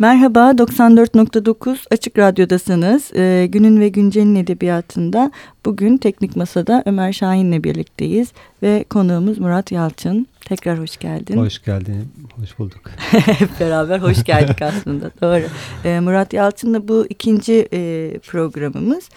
Merhaba, 0.00 0.50
94.9 0.50 1.78
Açık 1.90 2.18
Radyo'dasınız. 2.18 3.10
Ee, 3.14 3.46
günün 3.50 3.80
ve 3.80 3.88
Güncel'in 3.88 4.34
edebiyatında 4.34 5.32
bugün 5.64 5.96
Teknik 5.96 6.36
Masa'da 6.36 6.82
Ömer 6.86 7.12
Şahin'le 7.12 7.64
birlikteyiz. 7.64 8.32
Ve 8.62 8.84
konuğumuz 8.90 9.38
Murat 9.38 9.72
Yalçın. 9.72 10.26
Tekrar 10.40 10.78
hoş 10.78 10.96
geldin. 10.96 11.36
Hoş 11.36 11.62
geldin, 11.62 12.12
hoş 12.40 12.58
bulduk. 12.58 12.80
Hep 13.10 13.48
beraber 13.60 13.98
hoş 13.98 14.24
geldik 14.24 14.62
aslında, 14.62 15.10
doğru. 15.20 15.44
Ee, 15.84 16.00
Murat 16.00 16.32
Yalçın'la 16.32 16.88
bu 16.88 17.06
ikinci 17.08 17.68
e, 17.72 18.12
programımız. 18.18 19.08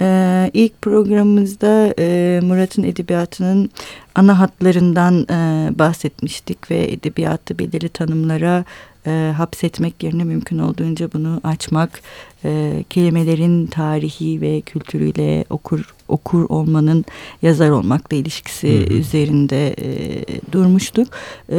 Ee, 0.00 0.50
ilk 0.54 0.82
programımızda 0.82 1.94
e, 1.98 2.40
Murat'ın 2.42 2.82
edebiyatının 2.82 3.70
ana 4.14 4.38
hatlarından 4.38 5.26
e, 5.30 5.70
bahsetmiştik 5.78 6.70
ve 6.70 6.92
edebiyatı 6.92 7.58
belirli 7.58 7.88
tanımlara 7.88 8.64
e, 9.06 9.32
hapsetmek 9.36 10.02
yerine 10.02 10.24
mümkün 10.24 10.58
olduğunca 10.58 11.12
bunu 11.12 11.40
açmak, 11.44 12.02
e, 12.44 12.84
kelimelerin 12.90 13.66
tarihi 13.66 14.40
ve 14.40 14.60
kültürüyle 14.60 15.44
okur 15.50 15.94
okur 16.08 16.46
olmanın 16.48 17.04
yazar 17.42 17.70
olmakla 17.70 18.16
ilişkisi 18.16 18.68
hı 18.68 18.90
hı. 18.90 18.94
üzerinde 18.94 19.74
e, 19.78 20.24
durmuştuk. 20.52 21.08
E, 21.52 21.56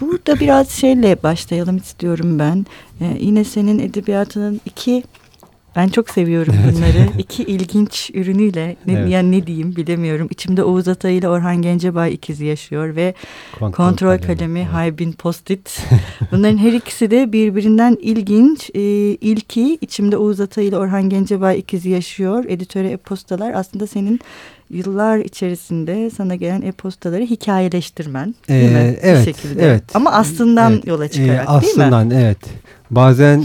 burada 0.00 0.40
biraz 0.40 0.70
şeyle 0.70 1.22
başlayalım 1.22 1.76
istiyorum 1.76 2.38
ben. 2.38 2.66
E, 3.00 3.16
yine 3.20 3.44
senin 3.44 3.78
edebiyatının 3.78 4.60
iki 4.66 5.02
ben 5.76 5.88
çok 5.88 6.10
seviyorum 6.10 6.54
evet. 6.64 6.74
bunları. 6.76 7.08
İki 7.18 7.42
ilginç 7.42 8.10
ürünüyle 8.14 8.76
ne, 8.86 8.92
evet. 8.92 9.10
yani 9.10 9.32
ne 9.32 9.46
diyeyim 9.46 9.76
bilemiyorum. 9.76 10.28
İçimde 10.30 10.64
Oğuz 10.64 10.88
Atay 10.88 11.18
ile 11.18 11.28
Orhan 11.28 11.62
Gencebay 11.62 12.14
ikizi 12.14 12.44
yaşıyor 12.44 12.96
ve 12.96 13.14
kontrol, 13.52 13.72
kontrol 13.72 14.18
kalemi, 14.18 14.26
kalemi 14.26 14.58
evet. 14.58 14.68
Haybin 14.68 15.12
Postit. 15.12 15.82
Bunların 16.32 16.58
her 16.58 16.72
ikisi 16.72 17.10
de 17.10 17.32
birbirinden 17.32 17.98
ilginç. 18.00 18.70
Ee, 18.74 18.80
ilki 19.20 19.78
içimde 19.80 20.16
Oğuz 20.16 20.40
Atay 20.40 20.66
ile 20.66 20.76
Orhan 20.78 21.08
Gencebay 21.08 21.58
ikizi 21.58 21.90
yaşıyor. 21.90 22.44
Editöre 22.48 22.90
e-postalar 22.90 23.52
aslında 23.54 23.86
senin 23.86 24.20
yıllar 24.74 25.18
içerisinde 25.18 26.10
sana 26.10 26.34
gelen 26.34 26.62
e-postaları 26.62 27.22
hikayeleştirmen 27.22 28.34
değil 28.48 28.70
ee, 28.70 28.74
mi? 28.74 28.96
Evet, 29.02 29.26
Bir 29.26 29.32
şekilde. 29.32 29.62
evet. 29.62 29.84
Ama 29.94 30.12
aslından 30.12 30.72
evet, 30.72 30.86
yola 30.86 31.08
çıkarak 31.08 31.46
e, 31.46 31.48
aslından, 31.48 31.62
değil 31.62 31.76
mi? 31.76 31.82
Aslından 31.82 32.10
evet. 32.10 32.38
Bazen 32.90 33.44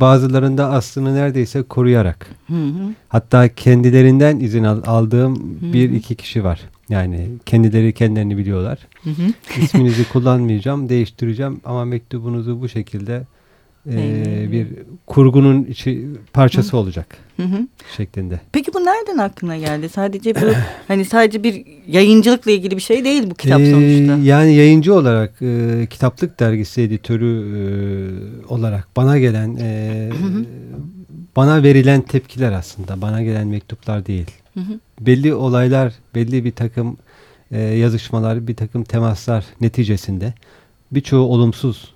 bazılarında 0.00 0.70
aslını 0.70 1.14
neredeyse 1.14 1.62
koruyarak. 1.62 2.26
Hı 2.46 2.54
hı. 2.54 2.94
Hatta 3.08 3.48
kendilerinden 3.48 4.40
izin 4.40 4.64
aldığım 4.64 5.36
hı 5.36 5.66
hı. 5.66 5.72
bir 5.72 5.90
iki 5.90 6.14
kişi 6.14 6.44
var. 6.44 6.60
Yani 6.88 7.28
kendileri 7.46 7.92
kendilerini 7.92 8.36
biliyorlar. 8.36 8.78
Hı 9.04 9.10
hı. 9.10 9.62
İsminizi 9.62 10.08
kullanmayacağım, 10.12 10.88
değiştireceğim 10.88 11.60
ama 11.64 11.84
mektubunuzu 11.84 12.60
bu 12.60 12.68
şekilde 12.68 13.22
e, 13.92 14.52
bir 14.52 14.66
kurgunun 15.06 15.64
içi 15.64 16.06
parçası 16.32 16.72
Hı. 16.72 16.76
olacak 16.76 17.06
hı 17.36 17.42
hı. 17.42 17.66
şeklinde. 17.96 18.40
Peki 18.52 18.74
bu 18.74 18.78
nereden 18.78 19.18
aklına 19.18 19.56
geldi? 19.56 19.88
Sadece 19.88 20.34
bu 20.34 20.40
hani 20.88 21.04
sadece 21.04 21.42
bir 21.42 21.64
yayıncılıkla 21.88 22.50
ilgili 22.50 22.76
bir 22.76 22.82
şey 22.82 23.04
değil 23.04 23.30
bu 23.30 23.34
kitap 23.34 23.60
ee, 23.60 23.70
sonuçta. 23.70 24.28
Yani 24.28 24.54
yayıncı 24.54 24.94
olarak 24.94 25.42
e, 25.42 25.86
kitaplık 25.90 26.40
dergisi 26.40 26.82
editörü 26.82 27.44
e, 27.56 27.62
olarak 28.52 28.88
bana 28.96 29.18
gelen 29.18 29.56
e, 29.56 30.10
hı 30.18 30.24
hı. 30.24 30.44
bana 31.36 31.62
verilen 31.62 32.00
tepkiler 32.00 32.52
aslında 32.52 33.00
bana 33.02 33.22
gelen 33.22 33.46
mektuplar 33.46 34.06
değil. 34.06 34.30
Hı 34.54 34.60
hı. 34.60 34.80
Belli 35.00 35.34
olaylar, 35.34 35.92
belli 36.14 36.44
bir 36.44 36.52
takım 36.52 36.96
e, 37.50 37.60
yazışmalar, 37.60 38.48
bir 38.48 38.56
takım 38.56 38.84
temaslar 38.84 39.44
neticesinde 39.60 40.34
birçoğu 40.92 41.26
olumsuz 41.26 41.94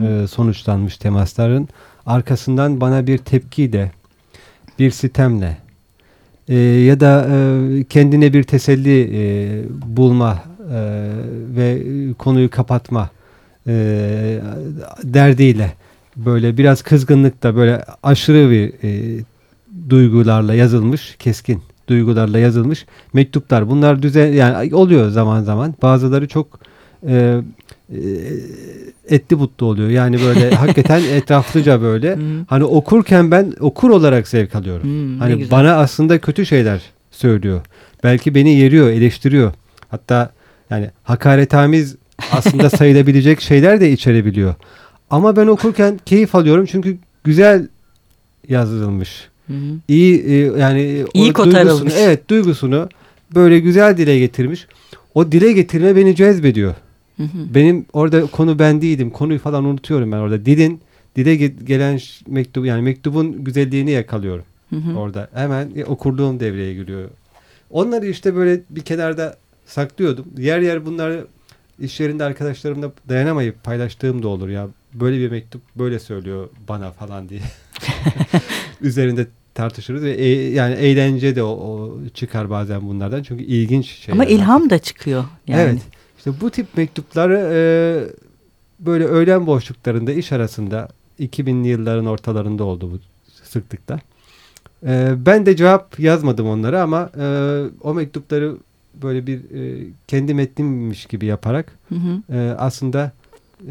e, 0.00 0.26
sonuçlanmış 0.26 0.96
temasların 0.96 1.68
arkasından 2.06 2.80
bana 2.80 3.06
bir 3.06 3.18
tepki 3.18 3.72
de 3.72 3.90
bir 4.78 4.90
sitemle 4.90 5.58
e, 6.48 6.54
ya 6.58 7.00
da 7.00 7.26
e, 7.30 7.84
kendine 7.84 8.32
bir 8.32 8.42
teselli 8.42 9.10
e, 9.14 9.62
bulma 9.96 10.42
e, 10.72 11.08
ve 11.56 11.82
konuyu 12.18 12.50
kapatma 12.50 13.10
e, 13.66 13.72
derdiyle 15.04 15.72
böyle 16.16 16.58
biraz 16.58 16.82
kızgınlıkta 16.82 17.56
böyle 17.56 17.84
aşırı 18.02 18.50
bir 18.50 18.72
e, 18.84 19.20
duygularla 19.90 20.54
yazılmış 20.54 21.16
keskin 21.18 21.62
duygularla 21.88 22.38
yazılmış 22.38 22.86
mektuplar. 23.12 23.70
Bunlar 23.70 24.02
düzen 24.02 24.32
yani 24.32 24.74
oluyor 24.74 25.10
zaman 25.10 25.42
zaman. 25.42 25.74
Bazıları 25.82 26.28
çok 26.28 26.58
e, 27.06 27.40
etli 29.08 29.38
butlu 29.38 29.66
oluyor. 29.66 29.88
Yani 29.88 30.20
böyle 30.20 30.50
hakikaten 30.54 31.02
etraflıca 31.02 31.82
böyle. 31.82 32.18
hani 32.46 32.64
okurken 32.64 33.30
ben 33.30 33.52
okur 33.60 33.90
olarak 33.90 34.28
zevk 34.28 34.54
alıyorum. 34.54 34.84
Hmm, 34.84 35.18
hani 35.18 35.50
bana 35.50 35.76
aslında 35.76 36.20
kötü 36.20 36.46
şeyler 36.46 36.82
söylüyor. 37.10 37.60
Belki 38.04 38.34
beni 38.34 38.54
yeriyor, 38.54 38.88
eleştiriyor. 38.88 39.52
Hatta 39.88 40.32
yani 40.70 40.90
hakaretamiz 41.02 41.96
aslında 42.32 42.70
sayılabilecek 42.78 43.40
şeyler 43.40 43.80
de 43.80 43.92
içerebiliyor. 43.92 44.54
Ama 45.10 45.36
ben 45.36 45.46
okurken 45.46 46.00
keyif 46.06 46.34
alıyorum 46.34 46.66
çünkü 46.66 46.96
güzel 47.24 47.68
yazılmış. 48.48 49.28
Hı 49.46 49.52
hı. 49.52 49.78
İyi 49.88 50.24
e, 50.26 50.34
yani 50.36 51.04
iyi 51.14 51.34
duygusunu, 51.34 51.90
evet 51.98 52.28
duygusunu 52.28 52.88
böyle 53.34 53.60
güzel 53.60 53.96
dile 53.96 54.18
getirmiş. 54.18 54.66
O 55.14 55.32
dile 55.32 55.52
getirme 55.52 55.96
beni 55.96 56.16
cezbediyor. 56.16 56.74
Benim 57.54 57.86
orada 57.92 58.26
konu 58.26 58.58
ben 58.58 58.82
değildim. 58.82 59.10
Konuyu 59.10 59.38
falan 59.38 59.64
unutuyorum 59.64 60.12
ben 60.12 60.16
orada. 60.16 60.46
Dilin 60.46 60.80
dile 61.16 61.36
gelen 61.46 62.00
mektup 62.26 62.66
yani 62.66 62.82
mektubun 62.82 63.44
güzelliğini 63.44 63.90
yakalıyorum. 63.90 64.44
Hı 64.70 64.76
hı. 64.76 64.98
Orada 64.98 65.28
hemen 65.34 65.70
e, 65.76 65.84
okurluğum 65.84 66.40
devreye 66.40 66.74
giriyor. 66.74 67.08
Onları 67.70 68.06
işte 68.06 68.34
böyle 68.34 68.60
bir 68.70 68.80
kenarda 68.80 69.36
saklıyordum. 69.66 70.26
Yer 70.38 70.60
yer 70.60 70.86
bunları 70.86 71.26
iş 71.80 72.00
yerinde 72.00 72.24
arkadaşlarımla 72.24 72.92
dayanamayıp 73.08 73.64
paylaştığım 73.64 74.22
da 74.22 74.28
olur 74.28 74.48
ya. 74.48 74.68
Böyle 74.94 75.18
bir 75.18 75.30
mektup 75.30 75.62
böyle 75.76 75.98
söylüyor 75.98 76.48
bana 76.68 76.90
falan 76.90 77.28
diye. 77.28 77.40
Üzerinde 78.80 79.26
tartışırız 79.54 80.02
ve 80.02 80.10
e, 80.10 80.50
yani 80.52 80.74
eğlence 80.74 81.36
de 81.36 81.42
o, 81.42 81.48
o 81.48 81.98
çıkar 82.14 82.50
bazen 82.50 82.88
bunlardan. 82.88 83.22
Çünkü 83.22 83.44
ilginç 83.44 83.86
şeyler. 83.86 84.12
Ama 84.12 84.24
ilham 84.24 84.70
da 84.70 84.78
çıkıyor. 84.78 85.24
Yani. 85.46 85.60
Evet. 85.62 85.82
İşte 86.26 86.40
bu 86.40 86.50
tip 86.50 86.76
mektupları 86.76 87.50
e, 87.52 87.60
böyle 88.80 89.04
öğlen 89.04 89.46
boşluklarında 89.46 90.12
iş 90.12 90.32
arasında 90.32 90.88
2000'li 91.20 91.68
yılların 91.68 92.06
ortalarında 92.06 92.64
oldu 92.64 92.90
bu 92.92 92.98
sıklıkla. 93.44 94.00
E, 94.86 95.12
ben 95.16 95.46
de 95.46 95.56
cevap 95.56 96.00
yazmadım 96.00 96.46
onlara 96.46 96.82
ama 96.82 97.10
e, 97.20 97.26
o 97.80 97.94
mektupları 97.94 98.56
böyle 99.02 99.26
bir 99.26 99.38
e, 99.38 99.86
kendi 100.08 100.34
metnimmiş 100.34 101.06
gibi 101.06 101.26
yaparak 101.26 101.78
hı 101.88 101.94
hı. 101.94 102.36
E, 102.36 102.54
aslında 102.58 103.12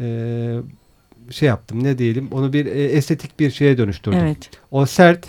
e, 0.00 0.56
şey 1.30 1.48
yaptım 1.48 1.84
ne 1.84 1.98
diyelim 1.98 2.28
onu 2.32 2.52
bir 2.52 2.66
e, 2.66 2.84
estetik 2.84 3.40
bir 3.40 3.50
şeye 3.50 3.78
dönüştürdüm. 3.78 4.18
Evet. 4.18 4.50
O 4.70 4.86
sert 4.86 5.26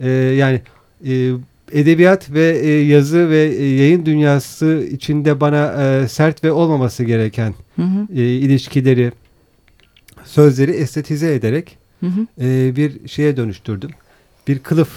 e, 0.00 0.08
yani 0.10 0.62
e, 1.06 1.32
edebiyat 1.72 2.30
ve 2.30 2.58
e, 2.58 2.68
yazı 2.70 3.30
ve 3.30 3.42
e, 3.42 3.68
yayın 3.68 4.06
dünyası 4.06 4.88
içinde 4.90 5.40
bana 5.40 5.82
e, 5.82 6.08
sert 6.08 6.44
ve 6.44 6.52
olmaması 6.52 7.04
gereken 7.04 7.54
hı 7.76 7.82
hı. 7.82 8.06
E, 8.14 8.22
ilişkileri, 8.22 9.12
sözleri 10.24 10.70
estetize 10.70 11.34
ederek 11.34 11.78
hı 12.00 12.06
hı. 12.06 12.44
E, 12.44 12.76
bir 12.76 13.08
şeye 13.08 13.36
dönüştürdüm. 13.36 13.90
Bir 14.48 14.58
kılıf 14.58 14.90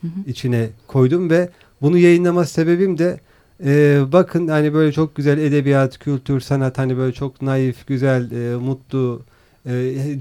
hı 0.00 0.06
hı. 0.06 0.30
içine 0.30 0.68
koydum 0.86 1.30
ve 1.30 1.48
bunu 1.82 1.98
yayınlama 1.98 2.44
sebebim 2.44 2.98
de 2.98 3.20
e, 3.64 4.00
bakın 4.12 4.48
hani 4.48 4.74
böyle 4.74 4.92
çok 4.92 5.14
güzel 5.14 5.38
edebiyat, 5.38 5.98
kültür, 5.98 6.40
sanat 6.40 6.78
hani 6.78 6.96
böyle 6.96 7.12
çok 7.12 7.42
naif, 7.42 7.86
güzel, 7.86 8.30
e, 8.30 8.56
mutlu, 8.56 9.22
e, 9.66 9.72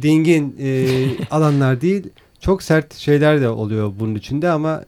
dingin 0.01 0.55
e, 0.59 0.97
alanlar 1.31 1.81
değil. 1.81 2.03
Çok 2.39 2.63
sert 2.63 2.93
şeyler 2.93 3.41
de 3.41 3.49
oluyor 3.49 3.93
bunun 3.99 4.15
içinde 4.15 4.49
ama 4.49 4.83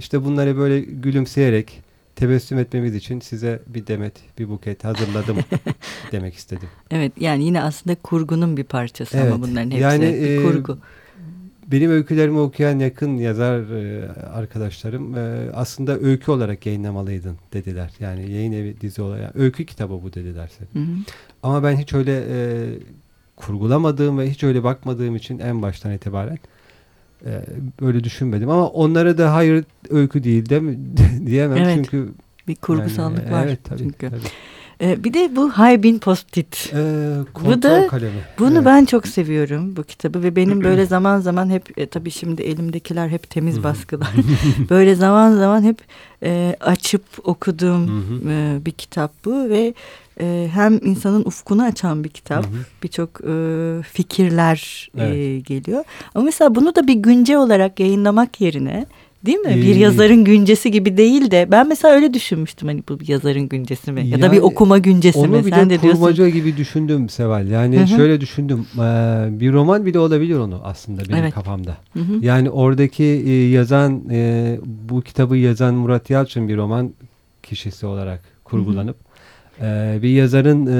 işte 0.00 0.24
bunları 0.24 0.56
böyle 0.56 0.80
gülümseyerek 0.80 1.82
tebessüm 2.16 2.58
etmemiz 2.58 2.94
için 2.94 3.20
size 3.20 3.62
bir 3.66 3.86
demet, 3.86 4.12
bir 4.38 4.48
buket 4.48 4.84
hazırladım 4.84 5.36
demek 6.12 6.34
istedim. 6.34 6.68
Evet 6.90 7.12
yani 7.20 7.44
yine 7.44 7.62
aslında 7.62 7.96
kurgunun 8.02 8.56
bir 8.56 8.64
parçası 8.64 9.16
evet, 9.16 9.32
ama 9.32 9.42
bunların 9.42 9.70
hepsi 9.70 9.82
yani, 9.82 10.02
bir 10.02 10.38
e, 10.38 10.42
kurgu. 10.42 10.78
Benim 11.66 11.90
öykülerimi 11.90 12.38
okuyan 12.38 12.78
yakın 12.78 13.16
yazar 13.16 13.58
e, 13.60 14.08
arkadaşlarım 14.12 15.18
e, 15.18 15.50
aslında 15.54 15.98
öykü 15.98 16.30
olarak 16.30 16.66
yayınlamalıydın 16.66 17.36
dediler. 17.52 17.92
Yani 18.00 18.32
yayın 18.32 18.52
evi 18.52 18.80
dizi 18.80 19.02
olarak 19.02 19.22
yani 19.22 19.44
öykü 19.44 19.66
kitabı 19.66 20.02
bu 20.02 20.12
dediler. 20.12 20.50
Hı 20.72 20.78
hı. 20.78 20.84
Ama 21.42 21.62
ben 21.62 21.76
hiç 21.76 21.92
öyle 21.92 22.24
e, 22.28 22.68
kurgulamadığım 23.36 24.18
ve 24.18 24.30
hiç 24.30 24.44
öyle 24.44 24.64
bakmadığım 24.64 25.16
için 25.16 25.38
en 25.38 25.62
baştan 25.62 25.92
itibaren 25.92 26.38
e, 27.26 27.44
böyle 27.80 28.04
düşünmedim 28.04 28.50
ama 28.50 28.68
onlara 28.68 29.18
da 29.18 29.34
hayır 29.34 29.64
öykü 29.90 30.24
değil 30.24 30.48
de 30.48 30.62
diyemem 31.26 31.56
evet. 31.56 31.74
çünkü 31.76 32.08
bir 32.48 32.54
kurgusallık 32.54 33.24
yani, 33.24 33.32
var 33.32 33.46
evet, 33.46 33.58
tabii, 33.64 33.78
çünkü. 33.78 34.10
Tabii. 34.10 34.20
E, 34.80 35.04
bir 35.04 35.14
de 35.14 35.36
bu 35.36 35.50
Haybin 35.50 35.98
Post-it. 35.98 36.72
Ee, 36.74 37.16
bu 37.44 37.62
da 37.62 37.86
kalemi. 37.86 38.12
bunu 38.38 38.54
evet. 38.54 38.66
ben 38.66 38.84
çok 38.84 39.06
seviyorum 39.06 39.76
bu 39.76 39.82
kitabı 39.82 40.22
ve 40.22 40.36
benim 40.36 40.64
böyle 40.64 40.86
zaman 40.86 41.20
zaman 41.20 41.50
hep 41.50 41.78
e, 41.78 41.86
tabii 41.86 42.10
şimdi 42.10 42.42
elimdekiler 42.42 43.08
hep 43.08 43.30
temiz 43.30 43.64
baskılar. 43.64 44.12
böyle 44.70 44.94
zaman 44.94 45.36
zaman 45.36 45.62
hep 45.62 45.78
e, 46.22 46.56
açıp 46.60 47.02
okuduğum 47.24 48.04
e, 48.28 48.58
bir 48.64 48.72
kitap 48.72 49.24
bu 49.24 49.48
ve 49.48 49.74
e, 50.20 50.48
hem 50.52 50.80
insanın 50.84 51.24
ufkunu 51.24 51.62
açan 51.62 52.04
bir 52.04 52.08
kitap. 52.08 52.44
Birçok 52.82 53.20
e, 53.20 53.34
fikirler 53.82 54.90
e, 54.98 55.04
Evet. 55.04 55.46
geliyor. 55.46 55.84
Ama 56.14 56.24
mesela 56.24 56.54
bunu 56.54 56.74
da 56.74 56.86
bir 56.86 56.94
günce 56.94 57.38
olarak 57.38 57.80
yayınlamak 57.80 58.40
yerine 58.40 58.86
Değil 59.26 59.38
mi? 59.38 59.54
Bir 59.56 59.76
Ee, 59.76 59.78
yazarın 59.78 60.24
güncesi 60.24 60.70
gibi 60.70 60.96
değil 60.96 61.30
de 61.30 61.48
ben 61.50 61.68
mesela 61.68 61.94
öyle 61.94 62.14
düşünmüştüm 62.14 62.68
hani 62.68 62.82
bu 62.88 63.00
bir 63.00 63.08
yazarın 63.08 63.48
güncesi 63.48 63.92
mi? 63.92 64.06
Ya 64.08 64.22
da 64.22 64.32
bir 64.32 64.38
okuma 64.38 64.78
güncesi 64.78 65.18
mi? 65.18 65.36
Onu 65.36 65.46
bir 65.46 65.50
Sen 65.50 65.70
de 65.70 65.74
de 65.74 65.82
diyorsun. 65.82 66.00
kurmaca 66.00 66.28
gibi 66.28 66.56
düşündüm 66.56 67.08
Seval. 67.08 67.48
Yani 67.48 67.78
Hı 67.78 67.82
hı. 67.82 67.86
şöyle 67.86 68.20
düşündüm. 68.20 68.66
eee, 68.78 68.82
bir 69.40 69.52
roman 69.52 69.86
bile 69.86 69.98
olabilir 69.98 70.36
onu 70.36 70.60
aslında 70.64 71.02
benim 71.08 71.16
Evet. 71.22 71.34
kafamda. 71.34 71.76
Hı 71.92 72.00
hı. 72.00 72.12
Yani 72.20 72.50
oradaki 72.50 73.04
e, 73.04 73.48
yazan 73.50 74.02
e, 74.10 74.58
bu 74.90 75.00
kitabı 75.02 75.36
yazan 75.36 75.74
Murat 75.74 76.10
Yalçın 76.10 76.48
bir 76.48 76.56
roman 76.56 76.90
kişisi 77.42 77.86
olarak 77.86 78.20
kurgulanıp 78.44 78.96
e, 79.62 79.98
bir 80.02 80.08
yazarın 80.08 80.66
e, 80.66 80.74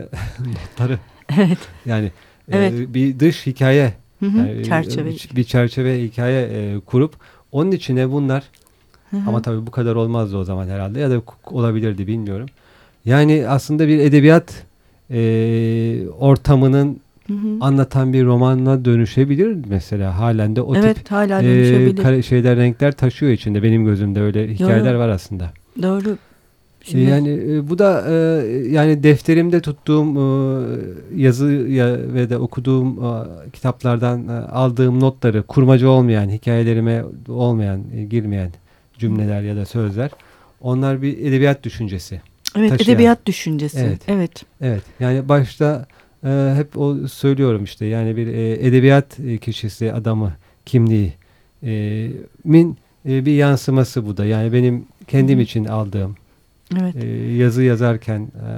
notları 0.46 0.98
Evet. 1.38 1.58
yani 1.86 2.06
e, 2.52 2.58
Evet. 2.58 2.72
bir 2.94 3.20
dış 3.20 3.46
hikaye 3.46 3.92
Hı 4.20 4.26
hı. 4.26 4.38
yani, 4.38 4.64
Çerçeve. 4.64 5.10
bir, 5.10 5.28
bir 5.36 5.44
çerçeve 5.44 6.02
hikaye 6.02 6.42
e, 6.42 6.80
kurup 6.80 7.14
onun 7.52 7.70
içine 7.72 8.10
bunlar 8.10 8.42
Hı 9.10 9.16
hı. 9.16 9.28
ama 9.28 9.42
tabii 9.42 9.66
bu 9.66 9.70
kadar 9.70 9.94
olmazdı 9.94 10.36
o 10.36 10.44
zaman 10.44 10.68
herhalde 10.68 11.00
ya 11.00 11.10
da 11.10 11.22
olabilirdi 11.46 12.06
bilmiyorum. 12.06 12.46
Yani 13.04 13.44
aslında 13.48 13.88
bir 13.88 13.98
edebiyat 13.98 14.64
e, 15.10 16.08
ortamının 16.18 17.00
Hı 17.26 17.32
hı. 17.32 17.56
anlatan 17.60 18.12
bir 18.12 18.24
romanla 18.24 18.84
dönüşebilir 18.84 19.56
mesela 19.68 20.18
halen 20.18 20.56
de 20.56 20.62
o 20.62 20.74
tip 20.74 20.84
evet 20.84 21.10
hala 21.10 21.42
e, 21.42 22.22
şeyler 22.22 22.56
renkler 22.56 22.92
taşıyor 22.92 23.32
içinde 23.32 23.62
benim 23.62 23.84
gözümde 23.84 24.20
öyle 24.20 24.54
hikayeler 24.54 24.94
var 24.94 25.08
aslında. 25.08 25.50
Doğru. 25.82 26.18
Şimdi, 26.84 27.10
Yani 27.10 27.28
e, 27.28 27.68
bu 27.68 27.78
da 27.78 28.04
e, 28.08 28.14
yani 28.68 29.02
defterimde 29.02 29.60
tuttuğum 29.60 30.06
e, 30.06 31.22
yazı 31.22 31.46
ya, 31.52 31.96
ve 32.14 32.30
de 32.30 32.38
okuduğum 32.38 33.04
e, 33.04 33.50
kitaplardan 33.52 34.28
e, 34.28 34.32
aldığım 34.32 35.00
notları 35.00 35.42
kurmaca 35.42 35.88
olmayan 35.88 36.30
hikayelerime 36.30 37.04
olmayan 37.28 37.84
e, 37.96 38.04
girmeyen 38.04 38.50
cümleler 38.98 39.42
ya 39.42 39.56
da 39.56 39.66
sözler 39.66 40.10
onlar 40.60 41.02
bir 41.02 41.18
edebiyat 41.18 41.62
düşüncesi. 41.62 42.20
evet 42.56 42.70
taşıyan. 42.70 42.94
edebiyat 42.94 43.26
düşüncesi. 43.26 43.78
Evet. 43.78 44.00
Evet. 44.08 44.44
Evet 44.60 44.82
yani 45.00 45.28
başta 45.28 45.86
e, 46.24 46.52
hep 46.56 46.78
o 46.78 47.08
söylüyorum 47.08 47.64
işte 47.64 47.86
yani 47.86 48.16
bir 48.16 48.26
e, 48.26 48.52
edebiyat 48.66 49.16
kişisi 49.40 49.92
adamı 49.92 50.32
kimliği 50.66 51.12
e, 51.62 52.08
min 52.44 52.78
e, 53.08 53.26
bir 53.26 53.32
yansıması 53.32 54.06
bu 54.06 54.16
da 54.16 54.24
yani 54.24 54.52
benim 54.52 54.84
kendim 55.08 55.40
için 55.40 55.64
aldığım 55.64 56.16
Evet. 56.72 56.96
e, 56.96 57.06
yazı 57.32 57.62
yazarken 57.62 58.20
e, 58.20 58.48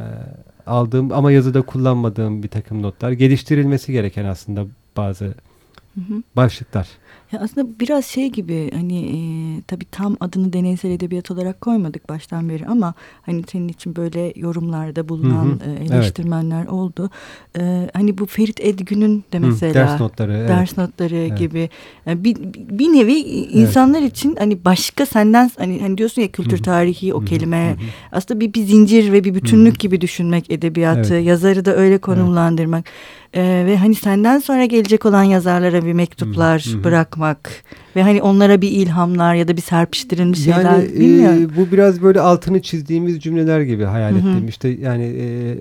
aldığım 0.67 1.13
ama 1.13 1.33
yazıda 1.33 1.63
kullanmadığım 1.63 2.43
bir 2.43 2.49
takım 2.49 2.83
notlar 2.83 3.11
geliştirilmesi 3.11 3.93
gereken 3.93 4.25
aslında 4.25 4.67
bazı 4.97 5.25
Hı 5.25 6.01
hı. 6.01 6.23
başlıklar. 6.37 6.89
Ya 7.33 7.41
aslında 7.41 7.81
biraz 7.81 8.05
şey 8.05 8.31
gibi 8.31 8.71
hani 8.75 8.99
e, 8.99 9.17
tabii 9.63 9.85
tam 9.85 10.17
adını 10.21 10.53
deneysel 10.53 10.91
edebiyat 10.91 11.31
olarak 11.31 11.61
koymadık 11.61 12.09
baştan 12.09 12.49
beri 12.49 12.67
ama 12.67 12.95
hani 13.23 13.43
senin 13.53 13.69
için 13.69 13.97
böyle 13.97 14.33
yorumlarda 14.37 15.09
bulunan 15.09 15.47
Hı 15.47 15.51
hı. 15.51 15.71
e, 15.71 15.85
eleştirmenler 15.85 16.67
oldu. 16.67 17.11
E, 17.59 17.91
hani 17.93 18.19
bu 18.19 18.27
Ferit 18.27 18.61
Edgün'ün 18.61 19.25
de 19.33 19.39
Hı, 19.39 19.41
mesela 19.41 19.75
ders 19.75 20.01
notları. 20.01 20.33
evet. 20.33 20.49
ders 20.49 20.79
notları 20.79 21.17
Evet. 21.17 21.39
gibi 21.39 21.71
yani 22.07 22.25
bir, 22.25 22.37
bir 22.55 22.89
nevi 22.89 23.13
insanlar 23.13 24.03
için 24.03 24.37
hani 24.39 24.65
başka 24.65 25.07
senden 25.07 25.51
hani, 25.59 25.81
hani 25.81 25.99
diyorsun 25.99 26.23
ya 26.23 26.29
kültür 26.29 26.57
Hı 26.57 26.61
hı. 26.61 26.65
tarihi 26.65 27.15
o 27.15 27.19
Hı 27.19 27.23
hı, 27.23 27.27
kelime 27.27 27.69
hı 27.69 27.73
hı. 27.73 27.87
aslında 28.13 28.41
bir, 28.41 28.55
bir 28.55 28.63
zincir 28.63 29.13
ve 29.13 29.25
bir 29.25 29.35
bütünlük 29.35 29.73
Hı 29.73 29.77
hı. 29.77 29.79
gibi 29.79 30.01
düşünmek 30.01 30.51
edebiyatı 30.51 31.15
Evet. 31.15 31.27
yazarı 31.27 31.65
da 31.65 31.77
öyle 31.77 31.99
konumlandırmak 31.99 32.85
Ee, 33.35 33.63
ve 33.67 33.77
hani 33.77 33.95
senden 33.95 34.39
sonra 34.39 34.65
gelecek 34.65 35.07
olan 35.07 35.23
yazarlara 35.23 35.85
bir 35.85 35.93
mektuplar 35.93 36.63
Hı 36.67 36.71
hı. 36.79 36.85
Bırakmak 37.07 37.51
ve 37.97 38.03
hani 38.03 38.23
onlara 38.23 38.61
bir 38.61 38.71
ilhamlar 38.71 39.35
ya 39.35 39.49
da 39.49 39.57
bir 39.57 39.63
serpiştirilmiş 39.63 40.39
şeyler 40.45 40.63
Yani 40.65 40.85
e, 40.85 41.01
bilmiyorum. 41.01 41.53
bu 41.57 41.73
biraz 41.73 42.03
böyle 42.03 42.21
altını 42.21 42.63
çizdiğimiz 42.63 43.21
cümleler 43.21 43.61
gibi 43.61 43.85
hayal 43.85 44.11
Hı 44.11 44.15
hı. 44.15 44.19
ettim. 44.19 44.49
İşte 44.49 44.69
yani 44.69 45.05
e, 45.19 45.55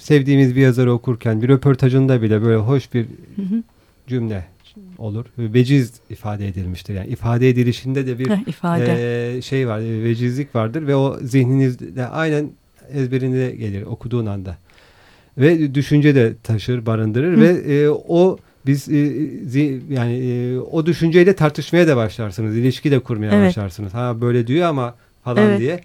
sevdiğimiz 0.00 0.56
bir 0.56 0.60
yazarı 0.60 0.92
okurken 0.92 1.42
bir 1.42 1.48
röportajında 1.48 2.22
bile 2.22 2.42
böyle 2.42 2.56
hoş 2.56 2.94
bir 2.94 3.02
Hı 3.36 3.42
hı. 3.42 3.62
cümle 4.06 4.44
olur. 4.98 5.24
Veciz 5.38 5.92
ifade 6.10 6.48
edilmiştir. 6.48 6.94
Yani 6.94 7.06
ifade 7.08 7.48
edilişinde 7.48 8.06
de 8.06 8.18
bir 8.18 8.30
Heh, 8.30 8.48
ifade. 8.48 9.36
e, 9.36 9.42
şey 9.42 9.68
var, 9.68 9.80
e, 9.80 10.04
vecizlik 10.04 10.54
vardır 10.54 10.86
ve 10.86 10.96
o 10.96 11.18
zihninizde 11.22 12.06
aynen 12.06 12.50
ezberinde 12.92 13.50
gelir 13.50 13.82
okuduğun 13.82 14.26
anda. 14.26 14.56
Ve 15.38 15.74
düşünce 15.74 16.14
de 16.14 16.32
taşır, 16.42 16.86
barındırır 16.86 17.36
Hı. 17.36 17.40
ve 17.40 17.74
e, 17.74 17.88
o 17.90 18.38
biz 18.66 18.88
e, 18.88 18.92
zi- 19.46 19.80
yani 19.90 20.12
e, 20.12 20.58
o 20.58 20.86
düşünceyle 20.86 21.32
tartışmaya 21.36 21.88
da 21.88 21.96
başlarsınız, 21.96 22.56
ilişki 22.56 22.90
de 22.90 22.98
kurmaya 22.98 23.32
Evet. 23.32 23.48
başlarsınız. 23.48 23.94
Ha 23.94 24.20
böyle 24.20 24.46
diyor 24.46 24.68
ama 24.68 24.94
falan 25.24 25.44
Evet. 25.44 25.60
diye 25.60 25.80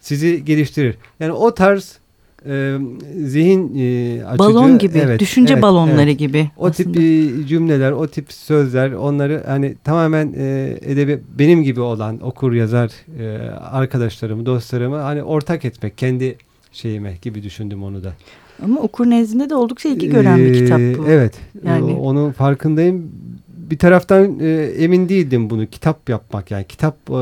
sizi 0.00 0.44
geliştirir. 0.44 0.94
Yani 1.20 1.32
o 1.32 1.54
tarz 1.54 1.98
e, 2.46 2.76
zihin 3.24 3.78
e, 3.78 4.24
açıcı 4.24 4.38
Balon 4.38 4.78
gibi, 4.78 4.98
evet, 4.98 5.20
düşünce 5.20 5.52
evet, 5.52 5.62
balonları 5.62 6.02
evet. 6.02 6.18
gibi. 6.18 6.50
O 6.56 6.66
aslında. 6.66 6.92
tip 6.92 7.02
e, 7.02 7.46
cümleler, 7.46 7.92
o 7.92 8.06
tip 8.06 8.32
sözler 8.32 8.92
onları 8.92 9.42
hani 9.46 9.74
tamamen 9.84 10.34
e, 10.38 10.78
edebi 10.82 11.20
benim 11.38 11.62
gibi 11.62 11.80
olan 11.80 12.24
okur 12.26 12.52
yazar 12.52 12.90
e, 13.18 13.50
arkadaşlarımı, 13.50 14.46
dostlarımı 14.46 14.96
hani 14.96 15.22
ortak 15.22 15.64
etmek 15.64 15.98
kendi 15.98 16.36
şeyime 16.72 17.14
gibi 17.22 17.42
düşündüm 17.42 17.82
onu 17.82 18.04
da. 18.04 18.12
Ama 18.64 18.80
okur 18.80 19.06
nezdinde 19.10 19.50
de 19.50 19.54
oldukça 19.54 19.88
ilgi 19.88 20.08
gören 20.10 20.38
bir 20.38 20.54
kitap 20.54 20.80
Ee, 20.80 20.98
bu. 20.98 21.04
Evet. 21.08 21.34
Yani- 21.64 21.92
Onun 21.94 22.32
farkındayım. 22.32 23.10
Bir 23.70 23.78
taraftan 23.78 24.38
e, 24.40 24.48
emin 24.78 25.08
değildim 25.08 25.50
bunu 25.50 25.66
kitap 25.66 26.08
yapmak 26.08 26.50
yani 26.50 26.64
kitap 26.64 26.96
e, 27.10 27.12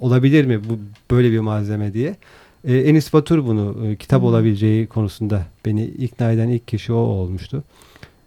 olabilir 0.00 0.44
mi 0.44 0.60
bu 0.70 0.78
böyle 1.14 1.32
bir 1.32 1.40
malzeme 1.40 1.92
diye. 1.94 2.16
E, 2.64 2.76
Enis 2.76 3.12
Batur 3.12 3.46
bunu 3.46 3.86
e, 3.86 3.96
kitap 3.96 4.22
olabileceği 4.22 4.86
konusunda 4.86 5.42
beni 5.66 5.84
ikna 5.84 6.32
eden 6.32 6.48
ilk 6.48 6.68
kişi 6.68 6.92
o 6.92 6.96
olmuştu. 6.96 7.64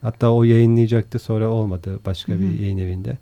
Hatta 0.01 0.31
o 0.33 0.43
yayınlayacaktı 0.43 1.19
sonra 1.19 1.49
olmadı 1.49 1.99
başka 2.05 2.33
Hı. 2.33 2.39
bir 2.39 2.59
yayın 2.59 2.77
evinde. 2.77 3.17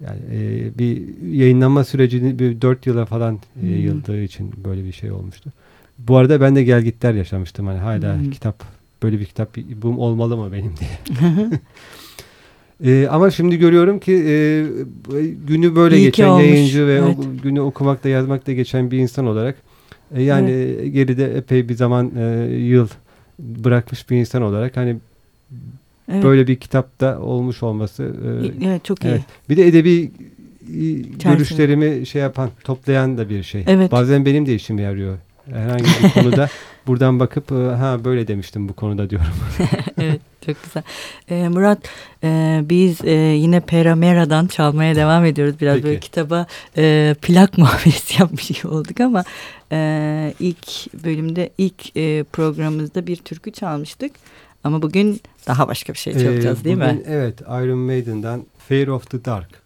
Yani 0.00 0.18
e, 0.32 0.70
bir 0.78 1.02
yayınlanma 1.32 1.84
sürecini 1.84 2.38
bir 2.38 2.60
dört 2.60 2.86
yıla 2.86 3.04
falan 3.06 3.38
Hı. 3.60 3.66
yayıldığı 3.66 4.22
için 4.22 4.50
böyle 4.64 4.84
bir 4.84 4.92
şey 4.92 5.10
olmuştu. 5.12 5.52
Bu 5.98 6.16
arada 6.16 6.40
ben 6.40 6.56
de 6.56 6.64
gelgitler 6.64 7.14
yaşamıştım 7.14 7.66
hani 7.66 7.78
hala 7.78 8.14
Hı. 8.14 8.30
kitap 8.30 8.62
böyle 9.02 9.20
bir 9.20 9.24
kitap 9.24 9.56
bu 9.56 9.88
olmalı 9.88 10.36
mı 10.36 10.52
benim 10.52 10.74
diye. 10.76 11.20
Ee, 12.84 13.08
ama 13.10 13.30
şimdi 13.30 13.56
görüyorum 13.56 14.00
ki 14.00 14.12
e, 14.12 14.64
günü 15.48 15.76
böyle 15.76 15.96
İyi 15.96 16.04
geçen 16.04 16.28
yayıncı 16.28 16.86
ve 16.86 16.92
evet. 16.92 17.16
o 17.18 17.42
günü 17.42 17.60
okumakla 17.60 18.10
yazmakla 18.10 18.52
geçen 18.52 18.90
bir 18.90 18.98
insan 18.98 19.26
olarak 19.26 19.56
e, 20.14 20.22
yani 20.22 20.50
geride 20.92 21.36
epey 21.36 21.68
bir 21.68 21.74
zaman 21.74 22.12
e, 22.16 22.54
yıl 22.54 22.88
bırakmış 23.38 24.10
bir 24.10 24.16
insan 24.16 24.42
olarak 24.42 24.76
hani 24.76 24.96
evet. 26.12 26.24
böyle 26.24 26.46
bir 26.46 26.56
kitapta 26.56 27.20
olmuş 27.20 27.62
olması 27.62 28.02
e, 28.62 28.66
evet 28.66 28.84
çok 28.84 29.04
iyi. 29.04 29.08
evet. 29.08 29.22
bir 29.48 29.56
de 29.56 29.66
edebi 29.66 30.10
e, 30.68 31.02
Çerçeve. 31.02 31.32
görüşlerimi 31.32 32.06
şey 32.06 32.22
yapan 32.22 32.50
toplayan 32.64 33.18
da 33.18 33.28
bir 33.28 33.42
şey. 33.42 33.64
Evet. 33.66 33.92
Bazen 33.92 34.26
benim 34.26 34.46
de 34.46 34.54
işime 34.54 34.82
yarıyor. 34.82 35.18
Herhangi 35.52 35.84
bir 35.84 36.10
konuda 36.10 36.48
buradan 36.86 37.20
bakıp 37.20 37.52
e, 37.52 37.54
ha 37.54 38.04
böyle 38.04 38.28
demiştim 38.28 38.68
bu 38.68 38.72
konuda 38.72 39.10
diyorum. 39.10 39.26
evet 40.00 40.20
çok 40.46 40.64
güzel. 40.64 40.82
Ee, 41.30 41.48
Murat 41.48 41.78
e, 42.24 42.60
biz 42.64 43.04
e, 43.04 43.10
yine 43.14 43.60
Peramera'dan 43.60 44.46
çalmaya 44.46 44.96
devam 44.96 45.24
ediyoruz. 45.24 45.54
Biraz 45.60 45.74
Peki. 45.74 45.86
böyle 45.86 46.00
kitaba 46.00 46.46
e, 46.76 47.14
plak 47.22 47.58
muhabbeti 47.58 48.22
yapmış 48.22 48.46
gibi 48.48 48.68
olduk 48.68 49.00
ama 49.00 49.24
e, 49.72 50.34
ilk 50.40 50.94
bölümde 51.04 51.50
ilk 51.58 51.96
e, 51.96 52.24
programımızda 52.32 53.06
bir 53.06 53.16
türkü 53.16 53.52
çalmıştık. 53.52 54.12
Ama 54.64 54.82
bugün 54.82 55.20
daha 55.46 55.68
başka 55.68 55.92
bir 55.92 55.98
şey 55.98 56.12
çalacağız 56.12 56.60
Ee, 56.60 56.64
değil 56.64 56.76
mi? 56.76 57.02
Evet 57.08 57.40
Iron 57.40 57.78
Maiden'dan 57.78 58.46
Fear 58.68 58.86
of 58.86 59.10
the 59.10 59.24
Dark. 59.24 59.65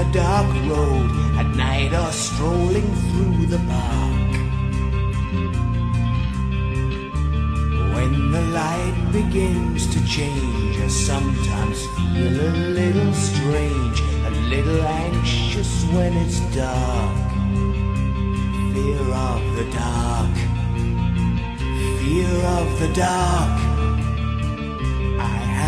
A 0.00 0.12
dark 0.12 0.46
road 0.64 1.10
at 1.36 1.54
night 1.54 1.92
or 1.92 2.10
strolling 2.10 2.90
through 3.08 3.46
the 3.46 3.58
park. 3.68 4.30
When 7.94 8.32
the 8.32 8.40
light 8.60 9.10
begins 9.12 9.86
to 9.92 10.06
change, 10.06 10.78
I 10.78 10.88
sometimes 10.88 11.86
feel 11.96 12.34
a 12.48 12.52
little 12.80 13.12
strange, 13.12 14.00
a 14.00 14.30
little 14.48 14.82
anxious 14.82 15.84
when 15.92 16.16
it's 16.16 16.40
dark. 16.56 17.16
Fear 18.72 19.02
of 19.30 19.42
the 19.58 19.66
dark, 19.70 20.34
fear 22.00 22.34
of 22.58 22.80
the 22.80 22.90
dark. 22.94 23.79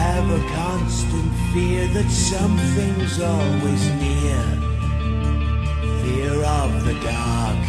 I 0.02 0.04
have 0.04 0.30
a 0.30 0.42
constant 0.48 1.30
fear 1.52 1.86
that 1.94 2.10
something's 2.10 3.20
always 3.20 3.84
near. 4.02 4.42
Fear 6.02 6.42
of 6.60 6.70
the 6.84 6.94
dark, 7.06 7.62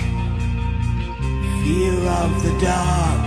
fear 1.62 1.98
of 2.22 2.32
the 2.46 2.54
dark. 2.60 3.26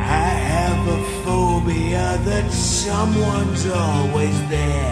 I 0.00 0.28
have 0.54 0.80
a 0.96 1.00
phobia 1.24 2.18
that 2.24 2.50
someone's 2.50 3.66
always 3.66 4.36
there. 4.48 4.91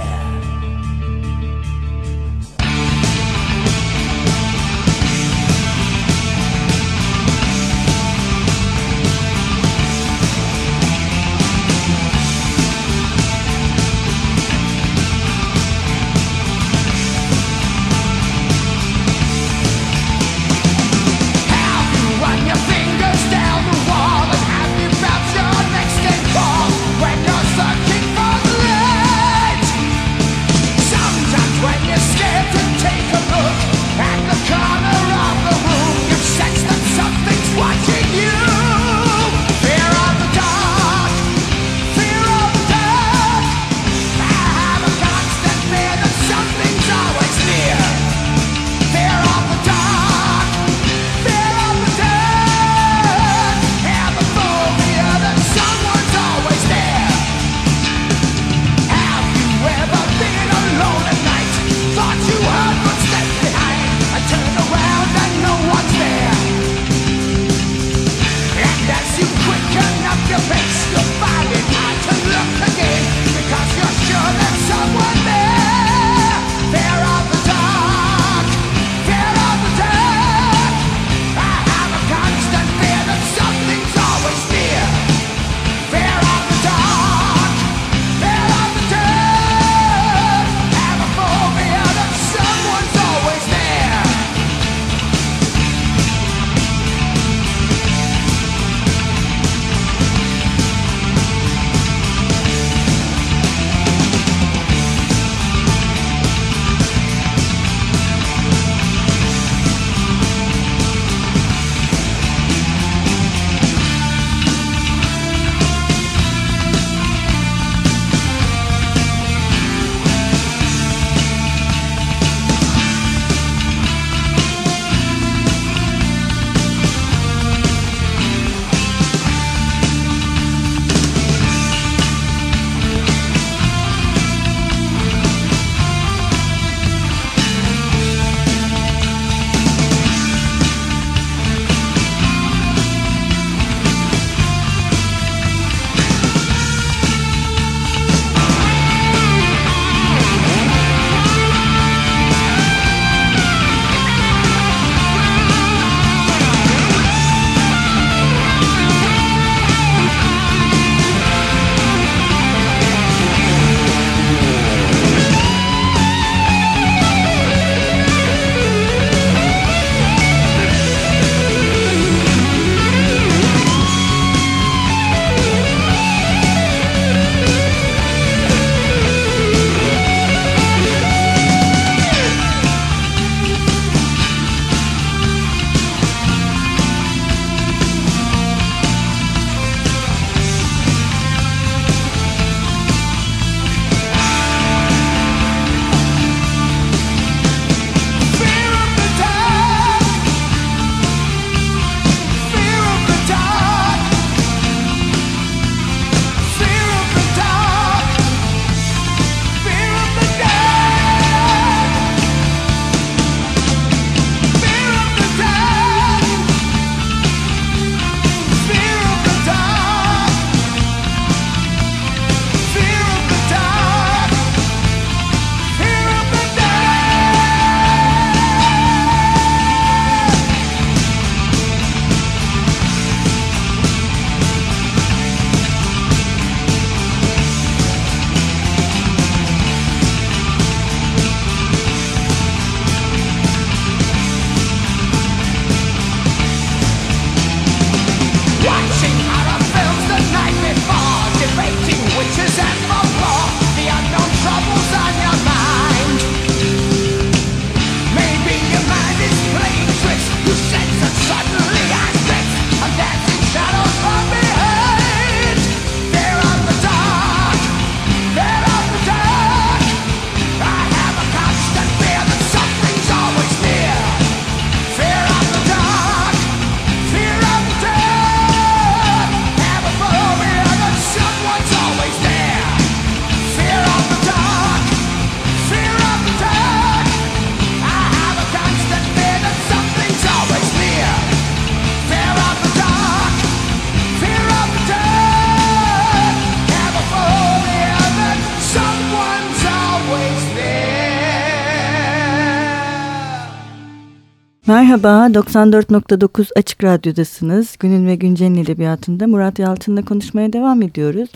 Merhaba, 304.71 305.27
94.9 305.27 306.49
Açık 306.57 306.85
Radyo'dasınız. 306.85 307.77
Günün 307.79 308.07
ve 308.07 308.15
Güncel'in 308.15 308.57
edebiyatında 308.57 309.27
Murat 309.27 309.59
Yalçın'la 309.59 310.05
konuşmaya 310.05 310.53
devam 310.53 310.83
ediyoruz. 310.83 311.31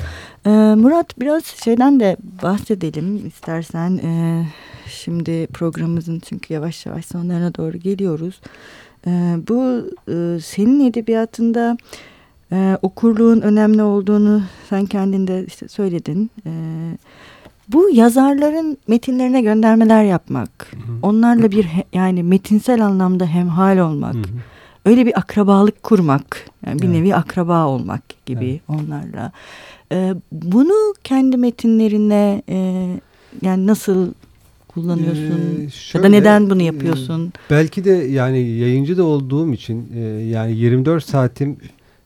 Ee, 0.47 0.51
Murat 0.51 1.21
biraz 1.21 1.45
şeyden 1.45 2.01
de 2.01 2.17
bahsedelim 2.43 3.27
istersen. 3.27 3.97
Ee, 3.97 4.47
şimdi 4.89 5.47
programımızın 5.47 6.19
çünkü 6.19 6.55
yavaş 6.55 6.87
yavaş 6.87 7.07
sonlarına 7.07 7.55
doğru 7.55 7.79
geliyoruz. 7.79 8.41
Ee, 9.07 9.37
bu 9.49 9.89
e, 10.09 10.41
senin 10.41 10.91
edebiyatında 10.91 11.77
e, 12.53 12.79
okurluğun 12.83 13.41
önemli 13.41 13.83
olduğunu 13.83 14.43
sen 14.71 14.87
kendinde 14.87 15.45
işte 15.47 15.69
söyledin. 15.69 16.31
Ee, 16.47 16.51
bu 17.69 17.91
yazarların 17.91 18.79
metinlerine 18.89 19.41
göndermeler 19.43 20.05
yapmak, 20.05 20.73
onlarla 21.03 21.51
bir 21.51 21.65
he- 21.65 21.85
yani 21.93 22.23
metinsel 22.23 22.85
anlamda 22.87 23.27
hemhal 23.27 23.79
olmak, 23.79 24.15
Hı 24.15 24.19
hı. 24.19 24.25
öyle 24.85 25.07
bir 25.07 25.19
akrabalık 25.19 25.83
kurmak, 25.83 26.51
yani 26.67 26.83
bir 26.83 26.87
Evet. 26.87 26.97
nevi 26.97 27.15
akraba 27.15 27.67
olmak 27.67 28.03
gibi 28.27 28.61
onlarla. 28.69 29.33
Ee, 29.93 30.15
bunu 30.33 30.95
kendi 31.05 31.37
metinlerine 31.37 32.43
e, 32.49 32.89
yani 33.43 33.67
nasıl 33.67 34.13
kullanıyorsun 34.69 35.39
Ee, 35.41 35.61
ya 35.63 35.67
da 35.67 35.71
şöyle, 35.71 36.11
neden 36.11 36.51
bunu 36.51 36.63
e, 36.63 36.65
yapıyorsun? 36.65 37.33
Belki 37.51 37.85
de 37.85 37.91
yani 37.91 38.39
yayıncı 38.41 38.97
da 38.97 39.05
olduğum 39.05 39.53
için 39.53 39.89
e, 39.97 40.01
yani 40.25 40.57
24 40.57 41.05
saatim 41.05 41.57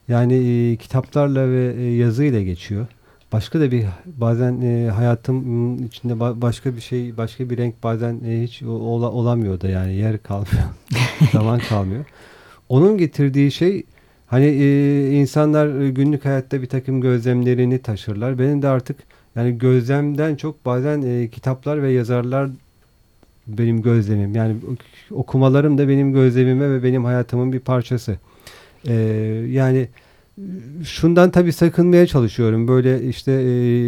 yani 0.09 0.35
e, 0.35 0.77
kitaplarla 0.77 1.49
ve 1.51 1.75
e, 1.79 1.83
yazıyla 1.95 2.43
geçiyor. 2.43 2.87
Başka 3.33 3.61
da 3.61 3.71
bir 3.71 3.85
bazen 4.07 4.61
e, 4.61 4.91
hayatım 4.91 5.85
içinde 5.87 6.13
ba- 6.13 6.41
başka 6.43 6.77
bir 6.77 6.81
şey, 6.81 7.17
başka 7.17 7.51
bir 7.51 7.59
renk 7.59 7.83
bazen 7.83 8.21
e, 8.27 8.43
hiç 8.43 8.63
ola- 8.63 9.11
olamıyor 9.11 9.61
da 9.61 9.69
yani 9.69 9.95
yer 9.95 10.23
kalmıyor, 10.23 10.65
zaman 11.33 11.59
kalmıyor. 11.61 12.05
Onun 12.69 12.99
getirdiği 12.99 13.51
şey 13.51 13.83
hani 14.27 14.45
e, 14.47 15.11
insanlar 15.21 15.81
e, 15.81 15.91
günlük 15.91 16.25
hayatta 16.25 16.63
bir 16.63 16.67
takım 16.67 17.01
gözlemlerini 17.01 17.79
taşırlar. 17.79 18.39
Benim 18.39 18.63
de 18.63 18.69
artık 18.69 18.97
yani 19.37 19.59
gözlemden 19.59 20.37
çok 20.37 20.67
bazen 20.67 21.03
e, 21.03 21.29
kitaplar 21.29 21.83
ve 21.83 21.91
yazarlar 21.93 22.51
benim 23.47 23.83
gözlemim. 23.83 24.35
Yani 24.35 24.57
ok- 24.73 25.19
okumalarım 25.19 25.79
da 25.79 25.89
benim 25.89 26.13
gözlemime 26.13 26.71
ve 26.71 26.83
benim 26.83 27.05
hayatımın 27.05 27.53
bir 27.53 27.61
parçası. 27.61 28.19
Ee, 28.89 28.93
yani 29.49 29.79
e, 29.79 29.89
şundan 30.85 31.31
tabii 31.31 31.53
sakınmaya 31.53 32.07
çalışıyorum. 32.07 32.69
Böyle 32.69 33.09
işte 33.09 33.33
e, 33.33 33.47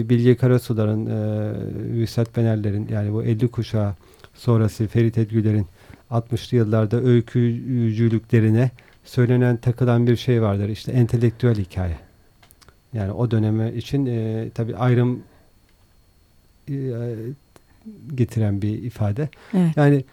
Bilge 0.08 0.36
Karasular'ın, 0.36 1.06
e, 1.06 1.52
Vüsat 2.00 2.34
Fenerler'in 2.34 2.88
yani 2.88 3.12
bu 3.12 3.22
50 3.22 3.48
kuşağı 3.48 3.94
sonrası 4.34 4.86
Ferit 4.86 5.18
Edgüler'in 5.18 5.66
60'lı 6.10 6.56
yıllarda 6.56 7.02
öykücülüklerine 7.02 8.70
söylenen 9.04 9.56
takılan 9.56 10.06
bir 10.06 10.16
şey 10.16 10.42
vardır. 10.42 10.68
İşte 10.68 10.92
entelektüel 10.92 11.54
hikaye. 11.54 11.98
Yani 12.92 13.12
o 13.12 13.30
döneme 13.30 13.74
için 13.74 14.06
e, 14.06 14.48
tabii 14.54 14.76
ayrım 14.76 15.22
e, 16.68 16.74
getiren 18.14 18.62
bir 18.62 18.82
ifade. 18.82 19.28
Evet. 19.54 19.76
Yani 19.76 20.04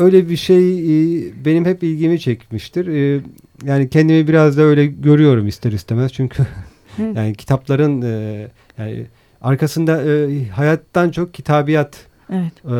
öyle 0.00 0.28
bir 0.28 0.36
şey 0.36 0.78
e, 1.18 1.22
benim 1.44 1.64
hep 1.64 1.82
ilgimi 1.82 2.20
çekmiştir. 2.20 2.86
E, 2.86 3.20
Yani 3.64 3.88
kendimi 3.90 4.28
biraz 4.28 4.56
da 4.56 4.62
öyle 4.62 4.86
görüyorum 4.86 5.46
ister 5.48 5.72
istemez. 5.72 6.12
Çünkü 6.12 6.42
yani 7.14 7.34
kitapların 7.34 8.02
e, 8.02 8.46
yani 8.78 9.06
arkasında 9.42 10.02
e, 10.12 10.44
hayattan 10.48 11.10
çok 11.10 11.34
kitabiyat 11.34 12.06
Evet. 12.32 12.64
e, 12.64 12.70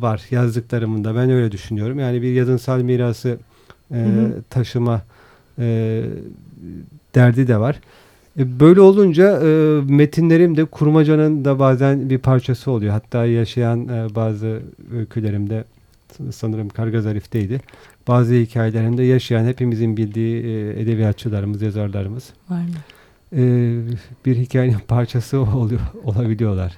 var 0.00 0.22
yazdıklarımın 0.30 1.04
da. 1.04 1.16
Ben 1.16 1.30
öyle 1.30 1.52
düşünüyorum. 1.52 1.98
Yani 1.98 2.22
bir 2.22 2.32
yazınsal 2.32 2.80
mirası 2.80 3.38
e, 3.90 3.94
Hı 3.94 3.98
hı. 4.04 4.42
taşıma 4.50 5.02
e, 5.58 6.02
derdi 7.14 7.48
de 7.48 7.56
var. 7.60 7.80
E, 8.38 8.60
Böyle 8.60 8.80
olunca 8.80 9.40
e, 9.42 9.46
metinlerim 9.88 10.56
de 10.56 10.64
kurmacanın 10.64 11.44
da 11.44 11.58
bazen 11.58 12.10
bir 12.10 12.18
parçası 12.18 12.70
oluyor. 12.70 12.92
Hatta 12.92 13.26
yaşayan 13.26 13.88
e, 13.88 14.14
bazı 14.14 14.60
öykülerimde 14.94 15.64
sanırım 16.32 16.68
Karga 16.68 17.00
Zarif'teydi. 17.00 17.60
Bazı 18.08 18.34
hikayelerimde 18.34 19.02
yaşayan 19.02 19.44
hepimizin 19.44 19.96
bildiği 19.96 20.42
e, 20.44 20.80
edebiyatçılarımız, 20.82 21.62
yazarlarımız 21.62 22.24
Var 22.50 22.60
mı? 22.60 22.68
e, 23.32 23.42
bir 24.26 24.36
hikayenin 24.36 24.78
parçası 24.88 25.40
oluyor 25.40 25.80
olabiliyorlar. 26.04 26.72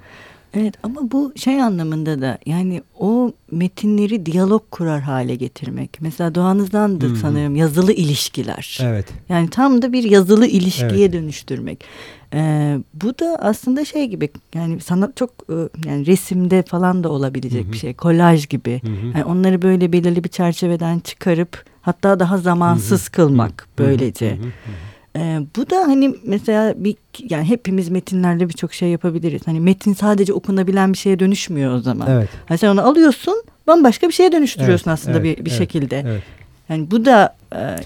Evet 0.55 0.75
ama 0.83 1.11
bu 1.11 1.33
şey 1.37 1.63
anlamında 1.63 2.21
da 2.21 2.39
yani 2.47 2.83
o 2.99 3.33
metinleri 3.51 4.27
diyalog 4.27 4.63
kurar 4.71 5.01
hale 5.01 5.35
getirmek. 5.35 5.99
Mesela 6.01 6.35
doğanızdan 6.35 7.01
da 7.01 7.07
Hı 7.07 7.11
hı. 7.11 7.17
sanırım 7.17 7.57
yazılı 7.57 7.93
ilişkiler. 7.93 8.79
Evet. 8.83 9.07
Yani 9.29 9.51
tam 9.51 9.83
da 9.83 9.93
bir 9.93 10.03
yazılı 10.05 10.47
ilişkiye 10.47 10.91
Evet. 11.01 11.13
dönüştürmek. 11.13 11.85
Ee, 12.35 12.79
bu 12.95 13.19
da 13.19 13.39
aslında 13.41 13.85
şey 13.85 14.07
gibi 14.07 14.31
yani 14.55 14.81
sanat 14.81 15.17
çok 15.17 15.31
e, 15.31 15.89
yani 15.89 16.07
resimde 16.07 16.63
falan 16.63 17.05
da 17.05 17.09
olabilecek 17.09 17.65
Hı 17.65 17.69
hı. 17.69 17.73
bir 17.73 17.79
şey. 17.79 17.95
Kolaj 17.95 18.49
gibi. 18.49 18.81
Hı 18.83 18.87
hı. 18.89 19.07
Yani 19.15 19.25
onları 19.25 19.63
böyle 19.63 19.93
belirli 19.93 20.25
bir 20.25 20.29
çerçeveden 20.29 20.99
çıkarıp 20.99 21.65
hatta 21.83 22.21
daha 22.21 22.39
zamansız 22.39 23.09
kılmak 23.09 23.51
Hı 23.63 23.83
hı. 23.83 23.87
böylece. 23.89 24.31
Hı 24.31 24.35
hı. 24.35 24.43
Hı 24.43 24.47
hı. 24.47 24.51
Ee, 25.17 25.41
bu 25.57 25.71
da 25.71 25.77
hani 25.77 26.15
mesela 26.25 26.75
bir 26.77 26.97
yani 27.31 27.45
hepimiz 27.45 27.89
metinlerle 27.89 28.49
birçok 28.49 28.75
şey 28.75 28.89
yapabiliriz. 28.89 29.43
Hani 29.47 29.61
metin 29.61 29.95
sadece 29.95 30.33
okunabilen 30.33 30.93
bir 30.93 30.99
şeye 30.99 31.19
dönüşmüyor 31.19 31.75
o 31.75 31.81
zaman. 31.81 32.11
Evet. 32.11 32.29
Hani 32.47 32.59
sen 32.59 32.69
onu 32.69 32.83
alıyorsun 32.89 33.43
bambaşka 33.67 34.09
bir 34.09 34.13
şeye 34.13 34.33
dönüştürüyorsun 34.33 34.91
Evet, 34.91 35.01
aslında 35.01 35.19
evet, 35.19 35.39
bir, 35.39 35.45
bir 35.45 35.51
evet, 35.51 35.59
şekilde. 35.59 36.05
Evet. 36.07 36.23
Yani 36.69 36.91
bu 36.91 37.05
da 37.05 37.25
e, 37.25 37.40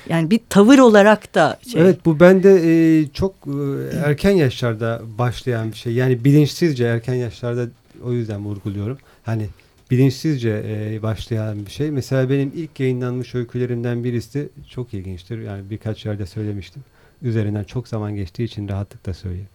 yani 0.08 0.30
bir 0.30 0.40
tavır 0.48 0.78
olarak 0.78 1.34
da 1.34 1.58
şey. 1.72 1.82
Evet 1.82 2.04
bu 2.04 2.20
bende 2.20 2.60
e, 2.64 3.06
çok 3.08 3.34
e, 3.46 3.96
erken 3.96 4.30
yaşlarda 4.30 5.02
başlayan 5.18 5.72
bir 5.72 5.76
şey. 5.76 5.92
Yani 5.92 6.24
bilinçsizce 6.24 6.84
erken 6.84 7.14
yaşlarda 7.14 7.66
o 8.04 8.12
yüzden 8.12 8.44
vurguluyorum. 8.44 8.98
Hani 9.22 9.48
bilinçsizce 9.90 10.62
e, 10.66 11.02
başlayan 11.02 11.66
bir 11.66 11.70
şey. 11.70 11.90
Mesela 11.90 12.30
benim 12.30 12.52
ilk 12.54 12.80
yayınlanmış 12.80 13.34
öykülerimden 13.34 14.04
birisi 14.04 14.48
çok 14.70 14.94
ilginçtir. 14.94 15.38
Yani 15.38 15.70
birkaç 15.70 16.06
yerde 16.06 16.26
söylemiştim. 16.26 16.82
Üzerinden 17.22 17.64
çok 17.64 17.88
zaman 17.88 18.16
geçtiği 18.16 18.44
için 18.44 18.68
rahatlıkla 18.68 19.14
söyleyeyim. 19.14 19.48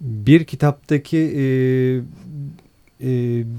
Bir 0.00 0.44
kitaptaki 0.44 1.18
e, 1.18 1.42
e, 3.00 3.10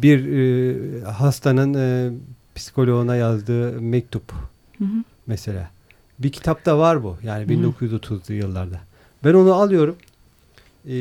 bir 0.02 0.32
e, 0.32 1.02
hastanın 1.02 1.74
e, 1.74 2.12
psikoloğuna 2.56 3.16
yazdığı 3.16 3.82
mektup 3.82 4.32
Hı 4.78 4.86
hı. 4.86 5.04
mesela. 5.28 5.73
Bir 6.20 6.32
kitapta 6.32 6.78
var 6.78 7.04
bu. 7.04 7.18
Yani 7.24 7.44
Hı. 7.44 7.54
1930'lu 7.54 8.34
yıllarda. 8.34 8.80
Ben 9.24 9.34
onu 9.34 9.54
alıyorum. 9.54 9.96
Ee, 10.86 10.92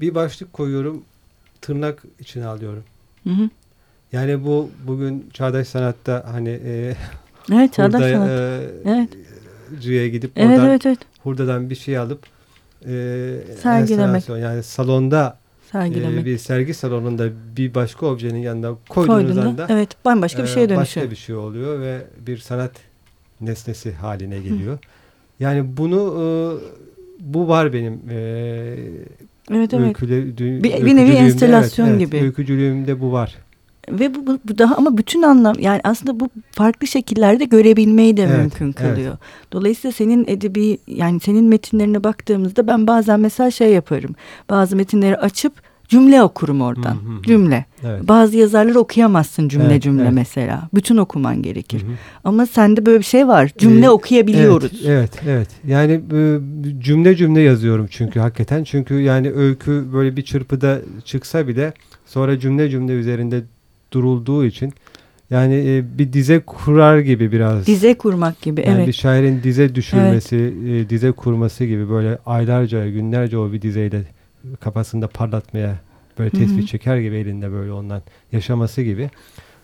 bir 0.00 0.14
başlık 0.14 0.52
koyuyorum. 0.52 1.02
Tırnak 1.60 2.02
içine 2.20 2.46
alıyorum. 2.46 2.84
Hı 3.24 3.30
hı. 3.30 3.48
Yani 4.12 4.44
bu 4.44 4.70
bugün 4.86 5.30
çağdaş 5.32 5.68
sanatta 5.68 6.24
hani 6.32 6.60
e, 6.64 6.94
Evet 7.52 7.72
çağdaş 7.72 8.00
hurda, 8.02 8.12
sanat. 8.12 8.28
e, 8.30 8.70
Evet. 8.84 9.08
cüye 9.82 10.08
gidip 10.08 10.30
Evet 10.36 10.50
oradan 10.58 10.70
evet 10.70 10.86
evet. 10.86 10.98
hurdadan 11.22 11.70
bir 11.70 11.74
şey 11.74 11.98
alıp 11.98 12.22
e, 12.86 13.38
Sergilemek. 13.62 14.28
yani 14.28 14.62
salonda 14.62 15.38
Sergilemek. 15.72 16.22
e, 16.22 16.24
bir 16.24 16.38
sergi 16.38 16.74
salonunda 16.74 17.28
bir 17.56 17.74
başka 17.74 18.06
objenin 18.06 18.38
yanında 18.38 18.74
koyduğunuz 18.88 19.16
Koyduğunda 19.34 19.48
anda 19.48 19.66
evet 19.68 19.88
bambaşka 20.04 20.42
bir 20.42 20.48
e, 20.48 20.52
şeye 20.52 20.68
dönüşüyor. 20.68 20.80
Başka 20.80 21.10
bir 21.10 21.16
şey 21.16 21.34
oluyor 21.34 21.80
ve 21.80 22.06
bir 22.26 22.38
sanat 22.38 22.72
nesnesi 23.40 23.92
haline 23.92 24.38
geliyor. 24.38 24.78
Yani 25.40 25.76
bunu 25.76 25.96
e, 25.96 26.24
bu 27.20 27.48
var 27.48 27.72
benim 27.72 28.00
e, 28.10 28.16
Evet 29.50 29.74
evet. 29.74 29.86
öyküle, 29.86 30.14
dü- 30.22 30.62
Bir- 30.62 30.86
bir 30.86 30.96
nevi 30.96 31.10
enstalasyon 31.10 31.88
evet, 31.88 31.98
gibi. 32.00 32.16
Evet, 32.16 32.24
öykücülüğümde 32.24 33.00
bu 33.00 33.12
var. 33.12 33.36
Ve 33.90 34.14
bu, 34.14 34.26
bu, 34.26 34.58
daha 34.58 34.74
ama 34.74 34.98
bütün 34.98 35.22
anlam 35.22 35.56
yani 35.58 35.80
aslında 35.84 36.20
bu 36.20 36.28
farklı 36.50 36.86
şekillerde 36.86 37.44
görebilmeyi 37.44 38.16
de 38.16 38.22
Evet, 38.22 38.38
mümkün 38.38 38.64
evet. 38.64 38.76
kılıyor. 38.76 39.16
Dolayısıyla 39.52 39.92
senin 39.92 40.24
edebi 40.28 40.78
yani 40.86 41.20
senin 41.20 41.44
metinlerine 41.44 42.04
baktığımızda 42.04 42.66
ben 42.66 42.86
bazen 42.86 43.20
mesela 43.20 43.50
şey 43.50 43.72
yaparım. 43.72 44.14
Bazı 44.50 44.76
metinleri 44.76 45.16
açıp 45.16 45.52
cümle 45.88 46.22
okurum 46.22 46.60
oradan. 46.60 46.94
Hı 46.94 47.08
hı 47.08 47.18
hı. 47.18 47.22
Cümle. 47.22 47.64
Evet. 47.84 48.08
Bazı 48.08 48.36
yazarları 48.36 48.78
okuyamazsın 48.78 49.48
cümle 49.48 49.66
Evet, 49.66 49.82
cümle 49.82 50.02
evet. 50.02 50.12
mesela. 50.12 50.68
Bütün 50.74 50.96
okuman 50.96 51.42
gerekir. 51.42 51.82
Hı 51.82 51.86
hı. 51.86 51.90
Ama 52.24 52.46
sende 52.46 52.86
böyle 52.86 52.98
bir 52.98 53.04
şey 53.04 53.28
var. 53.28 53.50
Cümle 53.58 53.86
Ee, 53.86 53.90
okuyabiliyoruz. 53.90 54.82
Evet, 54.86 55.10
evet, 55.26 55.28
evet. 55.28 55.48
Yani 55.66 55.92
e, 55.92 56.38
cümle 56.80 57.16
cümle 57.16 57.40
yazıyorum 57.40 57.86
çünkü 57.90 58.20
hakikaten. 58.20 58.64
Çünkü 58.64 58.94
yani 58.94 59.30
öykü 59.32 59.84
böyle 59.92 60.16
bir 60.16 60.22
çırpıda 60.22 60.78
çıksa 61.04 61.48
bile 61.48 61.72
sonra 62.06 62.38
cümle 62.38 62.70
cümle 62.70 62.92
üzerinde 62.92 63.42
durulduğu 63.92 64.44
için 64.44 64.72
yani 65.30 65.54
e, 65.54 65.98
bir 65.98 66.12
dize 66.12 66.40
kurar 66.40 66.98
gibi 66.98 67.32
biraz. 67.32 67.66
Dize 67.66 67.94
kurmak 67.94 68.42
gibi. 68.42 68.64
Yani 68.66 68.76
evet. 68.76 68.88
bir 68.88 68.92
şairin 68.92 69.42
dize 69.42 69.74
düşürmesi, 69.74 70.54
e, 70.68 70.90
dize 70.90 71.12
kurması 71.12 71.64
gibi 71.64 71.90
böyle 71.90 72.18
aylarca, 72.26 72.88
günlerce 72.88 73.38
o 73.38 73.52
bir 73.52 73.62
dizeyle 73.62 74.02
kafasında 74.60 75.08
parlatmaya 75.08 75.76
böyle 76.18 76.30
tespih 76.30 76.66
çeker 76.66 76.96
gibi 76.96 77.16
elinde 77.16 77.52
böyle 77.52 77.72
ondan 77.72 78.02
yaşaması 78.32 78.82
gibi. 78.82 79.10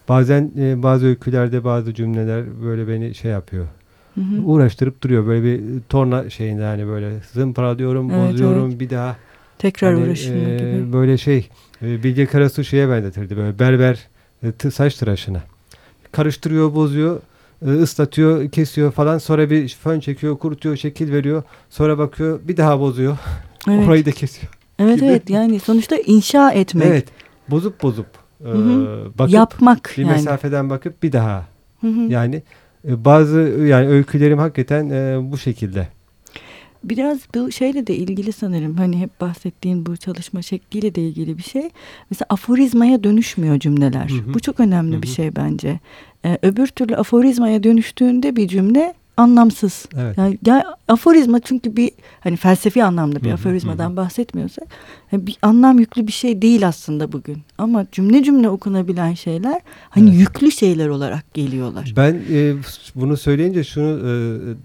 Bazen 0.08 0.50
e, 0.58 0.82
bazı 0.82 1.06
öykülerde 1.06 1.64
bazı 1.64 1.94
cümleler 1.94 2.44
böyle 2.62 2.88
beni 2.88 3.14
şey 3.14 3.30
yapıyor. 3.30 3.66
Hı 4.14 4.20
hı. 4.20 4.42
Uğraştırıp 4.42 5.02
duruyor. 5.02 5.26
Böyle 5.26 5.44
bir 5.44 5.60
torna 5.88 6.30
şeyinde 6.30 6.64
hani 6.64 6.86
böyle 6.86 7.10
zımparalıyorum, 7.32 8.10
Evet, 8.10 8.32
bozuyorum 8.32 8.80
bir 8.80 8.90
daha. 8.90 9.16
Tekrar 9.58 9.94
Hani, 9.94 10.04
uğraşılma 10.04 10.48
e, 10.48 10.56
gibi. 10.56 10.92
Böyle 10.92 11.18
şey 11.18 11.48
e, 11.82 12.02
Bilge 12.02 12.26
Karasu 12.26 12.64
şeye 12.64 12.88
benzetirdi 12.88 13.36
böyle 13.36 13.58
berber 13.58 14.08
e, 14.42 14.70
saç 14.70 14.94
tıraşına. 14.94 15.42
Karıştırıyor, 16.12 16.74
bozuyor, 16.74 17.20
e, 17.66 17.70
ıslatıyor, 17.70 18.50
kesiyor 18.50 18.92
falan. 18.92 19.18
Sonra 19.18 19.50
bir 19.50 19.68
fön 19.68 20.00
çekiyor, 20.00 20.38
kurutuyor, 20.38 20.76
şekil 20.76 21.12
veriyor. 21.12 21.42
Sonra 21.70 21.98
bakıyor, 21.98 22.40
bir 22.48 22.56
daha 22.56 22.80
bozuyor. 22.80 23.18
Evet. 23.68 23.88
Orayı 23.88 24.06
da 24.06 24.10
kesiyor. 24.10 24.52
Evet 24.82 24.96
gibi. 24.96 25.06
evet 25.06 25.30
yani 25.30 25.60
sonuçta 25.60 25.96
inşa 25.96 26.52
etmek, 26.52 26.86
Evet. 26.86 27.08
Bozup 27.48 27.82
bozup 27.82 28.06
e, 28.44 28.48
hı. 28.48 29.06
bakıp 29.18 29.34
yapmak 29.34 29.94
bir 29.96 30.02
yani. 30.02 30.12
mesafeden 30.12 30.70
bakıp 30.70 31.02
bir 31.02 31.12
daha. 31.12 31.46
Hı 31.80 31.86
hı. 31.86 32.00
Yani 32.00 32.42
e, 32.88 33.04
bazı 33.04 33.40
yani 33.66 33.88
öykülerim 33.88 34.38
hakikaten 34.38 34.90
e, 34.90 35.18
bu 35.32 35.38
şekilde. 35.38 35.88
Biraz 36.84 37.18
bu 37.34 37.52
şeyle 37.52 37.86
de 37.86 37.96
ilgili 37.96 38.32
sanırım 38.32 38.76
hani 38.76 38.98
hep 38.98 39.20
bahsettiğin 39.20 39.86
bu 39.86 39.96
çalışma 39.96 40.42
şekliyle 40.42 40.94
de 40.94 41.02
ilgili 41.02 41.38
bir 41.38 41.42
şey. 41.42 41.70
Mesela 42.10 42.26
aforizmaya 42.30 43.04
dönüşmüyor 43.04 43.58
cümleler. 43.58 44.10
Hı 44.10 44.14
hı. 44.14 44.34
Bu 44.34 44.40
çok 44.40 44.60
önemli 44.60 44.96
Hı 44.96 45.02
bir 45.02 45.08
hı. 45.08 45.12
şey 45.12 45.36
bence. 45.36 45.80
Ee, 46.24 46.38
öbür 46.42 46.66
türlü 46.66 46.96
aforizmaya 46.96 47.62
dönüştüğünde 47.62 48.36
bir 48.36 48.48
cümle 48.48 48.94
anlamsız. 49.16 49.86
Evet. 49.98 50.18
Yani 50.18 50.38
ya 50.46 50.64
aforizma 50.88 51.40
çünkü 51.40 51.76
bir 51.76 51.90
hani 52.20 52.36
felsefi 52.36 52.84
anlamda 52.84 53.22
bir 53.22 53.30
Hı 53.30 53.34
aforizmadan 53.34 53.90
hı 53.92 53.96
bahsetmiyorsak 53.96 54.64
yani 55.12 55.26
bir 55.26 55.36
anlam 55.42 55.78
yüklü 55.78 56.06
bir 56.06 56.12
şey 56.12 56.42
değil 56.42 56.68
aslında 56.68 57.12
bugün. 57.12 57.38
Ama 57.58 57.86
cümle 57.92 58.22
cümle 58.22 58.48
okunabilen 58.48 59.14
şeyler 59.14 59.60
hani 59.90 60.08
Evet. 60.10 60.18
yüklü 60.20 60.52
şeyler 60.52 60.88
olarak 60.88 61.34
geliyorlar. 61.34 61.92
Ben 61.96 62.20
e, 62.32 62.54
bunu 62.94 63.16
söyleyince 63.16 63.64
şunu 63.64 63.98
e, 63.98 64.10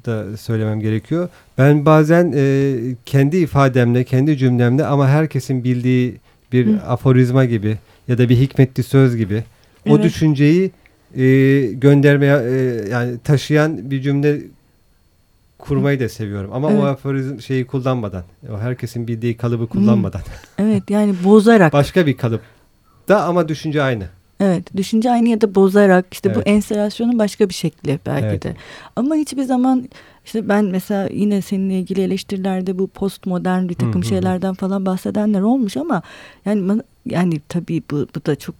da 0.05 0.37
söylemem 0.37 0.79
gerekiyor. 0.79 1.29
Ben 1.57 1.85
bazen 1.85 2.33
e, 2.35 2.75
kendi 3.05 3.37
ifademle, 3.37 4.03
kendi 4.03 4.37
cümlemle 4.37 4.85
ama 4.85 5.07
herkesin 5.07 5.63
bildiği 5.63 6.15
bir 6.51 6.67
Hı. 6.67 6.81
aforizma 6.87 7.45
gibi 7.45 7.77
ya 8.07 8.17
da 8.17 8.29
bir 8.29 8.35
hikmetli 8.37 8.83
söz 8.83 9.15
gibi 9.15 9.43
o 9.89 9.95
Evet. 9.95 10.03
düşünceyi 10.03 10.71
e, 11.15 11.23
göndermeye 11.73 12.37
e, 12.37 12.89
yani 12.89 13.17
taşıyan 13.23 13.91
bir 13.91 14.01
cümle 14.01 14.41
kurmayı 15.57 15.99
da 15.99 16.09
seviyorum. 16.09 16.53
Ama 16.53 16.67
o 16.67 16.71
Evet. 16.71 16.83
aforizm 16.83 17.41
şeyi 17.41 17.65
kullanmadan, 17.67 18.23
o 18.53 18.57
herkesin 18.57 19.07
bildiği 19.07 19.37
kalıbı 19.37 19.67
kullanmadan. 19.67 20.21
Evet 20.59 20.89
yani 20.89 21.15
bozarak. 21.23 21.73
Başka 21.73 22.05
bir 22.05 22.17
kalıp 22.17 22.41
da 23.07 23.23
ama 23.23 23.47
düşünce 23.47 23.81
aynı. 23.81 24.03
Evet, 24.39 24.77
düşünce 24.77 25.11
aynı 25.11 25.29
ya 25.29 25.41
da 25.41 25.55
bozarak 25.55 26.05
işte 26.11 26.29
bu 26.29 26.37
Evet. 26.37 26.47
enstalasyonun 26.47 27.19
başka 27.19 27.49
bir 27.49 27.53
şekli 27.53 27.99
belki 28.05 28.25
Evet. 28.25 28.43
de. 28.43 28.55
Ama 28.95 29.15
hiçbir 29.15 29.43
zaman 29.43 29.89
işte 30.25 30.49
ben 30.49 30.65
mesela 30.65 31.09
yine 31.11 31.41
seninle 31.41 31.79
ilgili 31.79 32.01
eleştirilerde 32.01 32.79
bu 32.79 32.87
postmodern 32.87 33.69
bir 33.69 33.73
takım 33.73 34.01
Hı 34.01 34.05
hı 34.05 34.09
şeylerden 34.09 34.53
falan 34.53 34.85
bahsedenler 34.85 35.41
olmuş 35.41 35.77
ama 35.77 36.01
yani 36.45 36.81
yani 37.05 37.41
tabii 37.49 37.81
bu, 37.91 38.07
bu 38.15 38.25
da 38.25 38.35
çok 38.35 38.55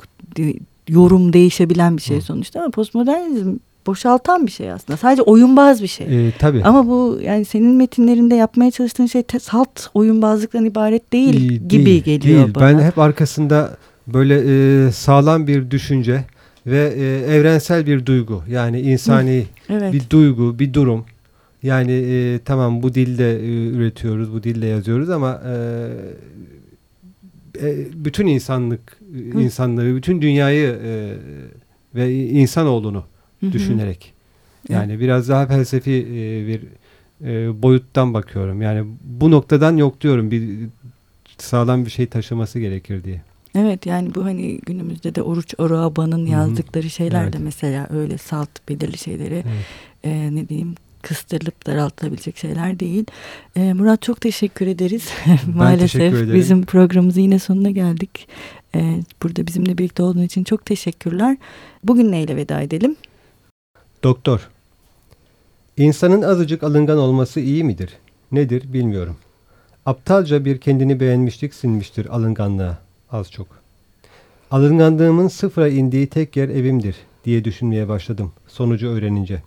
yorum 0.90 1.34
değişebilen 1.34 1.98
bir 1.98 2.02
şey 2.02 2.18
Hı. 2.18 2.22
sonuçta 2.22 2.60
ama 2.60 2.70
postmodernizm 2.70 3.56
boşaltan 3.88 4.46
bir 4.46 4.52
şey 4.52 4.72
aslında. 4.72 4.98
Sadece 4.98 5.22
oyunbaz 5.22 5.84
bir 5.84 5.88
şey. 5.88 6.28
E, 6.28 6.32
tabii. 6.40 6.64
Ama 6.64 6.88
bu 6.88 7.20
yani 7.24 7.46
senin 7.46 7.76
metinlerinde 7.76 8.36
yapmaya 8.36 8.72
çalıştığın 8.72 9.06
şey 9.06 9.24
salt 9.42 9.88
oyunbazlıktan 9.94 10.66
ibaret 10.66 11.14
değil 11.14 11.34
İyi, 11.34 11.68
gibi 11.68 11.86
değil, 11.86 12.04
geliyor 12.04 12.44
değil. 12.44 12.56
bana. 12.56 12.64
Ben 12.64 12.80
hep 12.80 12.98
arkasında 12.98 13.78
böyle 14.08 14.36
e, 14.88 14.92
sağlam 14.92 15.48
bir 15.48 15.72
düşünce 15.72 16.24
ve 16.66 16.94
e, 16.98 17.36
evrensel 17.36 17.86
bir 17.86 18.06
duygu 18.06 18.44
yani 18.50 18.82
insani 18.82 19.46
evet. 19.70 19.94
bir 19.94 20.10
duygu, 20.10 20.60
bir 20.60 20.74
durum. 20.74 21.06
Yani 21.64 21.92
e, 21.92 22.40
tamam 22.46 22.84
bu 22.84 22.94
dilde 22.94 23.40
e, 23.40 23.68
üretiyoruz, 23.68 24.34
bu 24.34 24.44
dilde 24.44 24.66
yazıyoruz 24.66 25.10
ama 25.10 25.42
e, 25.46 25.56
e, 27.62 27.88
bütün 27.94 28.28
insanlık, 28.28 28.97
Hı. 29.14 29.42
insanlığı, 29.42 29.96
bütün 29.96 30.22
dünyayı 30.22 30.80
e, 30.86 31.14
ve 31.96 32.16
insanoğlunu 32.16 33.04
Hı 33.40 33.48
hı. 33.48 33.52
düşünerek. 33.54 34.14
Yani 34.70 35.00
biraz 35.00 35.30
daha 35.30 35.48
felsefi 35.48 35.92
e, 35.92 36.48
bir 36.48 36.62
e, 37.28 37.62
boyuttan 37.64 38.14
bakıyorum. 38.14 38.62
Yani 38.62 38.88
bu 39.04 39.32
noktadan 39.32 39.78
yok 39.78 40.02
diyorum 40.02 40.32
bir 40.32 40.50
sağlam 41.38 41.86
bir 41.86 41.90
şey 41.92 42.06
taşıması 42.06 42.60
gerekir 42.60 43.04
diye. 43.04 43.22
Evet 43.56 43.86
yani 43.86 44.16
bu 44.16 44.26
hani 44.26 44.60
günümüzde 44.66 45.16
de 45.16 45.22
Oruç 45.22 45.54
Oraba'nın 45.58 46.20
Hı 46.24 46.28
hı. 46.28 46.32
yazdıkları 46.32 46.90
şeyler 46.90 47.24
de 47.24 47.30
Evet. 47.38 47.40
mesela 47.44 47.88
öyle 47.90 48.18
salt 48.18 48.50
belirli 48.70 48.98
şeyleri 48.98 49.34
Evet. 49.34 49.66
e, 50.04 50.36
ne 50.36 50.50
diyeyim 50.50 50.76
kıstırılıp 51.02 51.66
daraltılabilecek 51.68 52.38
şeyler 52.38 52.80
değil. 52.80 53.06
E, 53.56 53.74
Murat 53.74 54.02
çok 54.02 54.22
teşekkür 54.22 54.68
ederiz. 54.68 55.10
Maalesef 55.56 55.92
teşekkür 55.92 56.18
ederim. 56.24 56.40
bizim 56.40 56.66
programımızın 56.66 57.22
yine 57.22 57.40
sonuna 57.40 57.70
geldik. 57.70 58.28
E, 58.76 59.04
burada 59.24 59.48
bizimle 59.48 59.78
birlikte 59.78 60.04
olduğun 60.04 60.22
için 60.22 60.44
çok 60.44 60.66
teşekkürler. 60.66 61.38
Bugün 61.84 62.12
neyle 62.12 62.36
veda 62.36 62.62
edelim? 62.62 62.96
Doktor. 64.04 64.50
İnsanın 65.78 66.22
azıcık 66.22 66.64
alıngan 66.64 66.98
olması 66.98 67.40
iyi 67.40 67.64
midir? 67.64 67.98
Nedir 68.32 68.74
bilmiyorum. 68.74 69.18
Aptalca 69.86 70.46
bir 70.46 70.58
kendini 70.58 71.00
beğenmişlik 71.00 71.54
sinmiştir 71.54 72.06
alınganlığa 72.16 72.78
az 73.12 73.32
çok. 73.32 73.48
Alınganlığımın 74.52 75.28
sıfıra 75.28 75.68
indiği 75.68 76.08
tek 76.08 76.38
yer 76.38 76.50
evimdir 76.50 76.96
diye 77.26 77.44
düşünmeye 77.44 77.88
başladım 77.88 78.32
sonucu 78.48 78.88
öğrenince. 78.88 79.44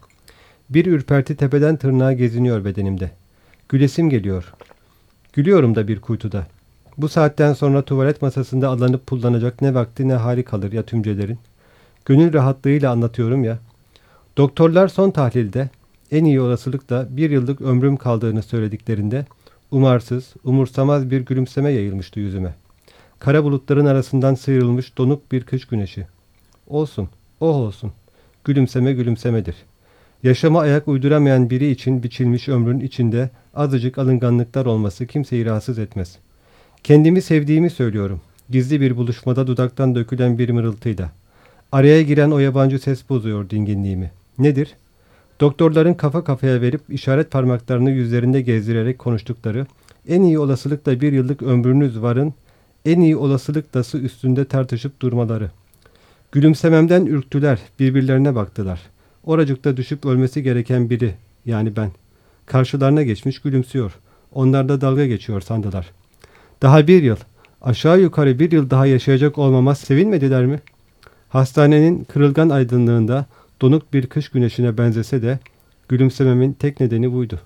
Bir 0.70 0.86
ürperti 0.86 1.36
tepeden 1.36 1.76
tırnağa 1.76 2.12
geziniyor 2.12 2.64
bedenimde. 2.64 3.10
Gülesim 3.68 4.10
geliyor. 4.10 4.54
Gülüyorum 5.32 5.74
da 5.74 5.88
bir 5.88 6.00
kuytuda. 6.00 6.46
Bu 6.98 7.08
saatten 7.08 7.52
sonra 7.52 7.82
tuvalet 7.82 8.22
masasında 8.22 8.68
alınıp 8.68 9.06
pullanacak 9.06 9.62
ne 9.62 9.74
vakti 9.74 10.08
ne 10.08 10.14
hali 10.14 10.42
kalır 10.42 10.72
ya 10.72 10.82
tümcelerin. 10.82 11.38
Gönül 12.04 12.32
rahatlığıyla 12.32 12.92
anlatıyorum 12.92 13.44
ya. 13.44 13.58
Doktorlar 14.36 14.88
son 14.88 15.10
tahlilde 15.10 15.68
en 16.10 16.24
iyi 16.24 16.40
olasılıkla 16.40 17.06
bir 17.10 17.30
yıllık 17.30 17.60
ömrüm 17.60 17.96
kaldığını 17.96 18.42
söylediklerinde 18.42 19.26
umarsız, 19.70 20.34
umursamaz 20.44 21.10
bir 21.10 21.20
gülümseme 21.20 21.70
yayılmıştı 21.70 22.20
yüzüme. 22.20 22.54
Kara 23.18 23.44
bulutların 23.44 23.86
arasından 23.86 24.34
sıyrılmış 24.34 24.98
donuk 24.98 25.32
bir 25.32 25.42
kış 25.42 25.64
güneşi. 25.64 26.06
Olsun, 26.66 27.08
oh 27.40 27.56
olsun. 27.56 27.92
Gülümseme 28.44 28.92
gülümsemedir. 28.92 29.56
Yaşama 30.22 30.60
ayak 30.60 30.88
uyduramayan 30.88 31.50
biri 31.50 31.70
için 31.70 32.02
biçilmiş 32.02 32.48
ömrün 32.48 32.80
içinde 32.80 33.30
azıcık 33.54 33.98
alınganlıklar 33.98 34.66
olması 34.66 35.06
kimseyi 35.06 35.46
rahatsız 35.46 35.78
etmez. 35.78 36.18
Kendimi 36.84 37.22
sevdiğimi 37.22 37.70
söylüyorum. 37.70 38.20
Gizli 38.50 38.80
bir 38.80 38.96
buluşmada 38.96 39.46
dudaktan 39.46 39.94
dökülen 39.94 40.38
bir 40.38 40.50
mırıltıyla. 40.50 41.12
Araya 41.72 42.02
giren 42.02 42.30
o 42.30 42.38
yabancı 42.38 42.78
ses 42.78 43.08
bozuyor 43.08 43.50
dinginliğimi. 43.50 44.10
Nedir? 44.38 44.74
Doktorların 45.40 45.94
kafa 45.94 46.24
kafaya 46.24 46.60
verip 46.60 46.80
işaret 46.88 47.30
parmaklarını 47.30 47.90
yüzlerinde 47.90 48.40
gezdirerek 48.40 48.98
konuştukları, 48.98 49.66
en 50.08 50.22
iyi 50.22 50.38
olasılıkla 50.38 51.00
bir 51.00 51.12
yıllık 51.12 51.42
ömrünüz 51.42 52.02
varın, 52.02 52.34
en 52.84 53.00
iyi 53.00 53.16
olasılıklası 53.16 53.98
üstünde 53.98 54.44
tartışıp 54.44 55.00
durmaları. 55.02 55.50
Gülümsememden 56.32 57.06
ürktüler, 57.06 57.58
birbirlerine 57.78 58.34
baktılar. 58.34 58.80
Oracıkta 59.24 59.76
düşüp 59.76 60.04
ölmesi 60.04 60.42
gereken 60.42 60.90
biri, 60.90 61.14
yani 61.46 61.76
ben. 61.76 61.90
Karşılarına 62.46 63.02
geçmiş 63.02 63.38
gülümsüyor. 63.38 63.92
Onlar 64.32 64.68
da 64.68 64.80
dalga 64.80 65.06
geçiyor 65.06 65.40
sandılar. 65.40 65.90
Daha 66.62 66.86
bir 66.86 67.02
yıl, 67.02 67.16
aşağı 67.62 68.00
yukarı 68.00 68.38
bir 68.38 68.52
yıl 68.52 68.70
daha 68.70 68.86
yaşayacak 68.86 69.38
olmama 69.38 69.74
sevinmediler 69.74 70.46
mi? 70.46 70.60
Hastanenin 71.28 72.04
kırılgan 72.04 72.48
aydınlığında 72.48 73.26
donuk 73.60 73.92
bir 73.92 74.06
kış 74.06 74.28
güneşine 74.28 74.78
benzese 74.78 75.22
de 75.22 75.38
gülümsememin 75.88 76.52
tek 76.52 76.80
nedeni 76.80 77.12
buydu. 77.12 77.40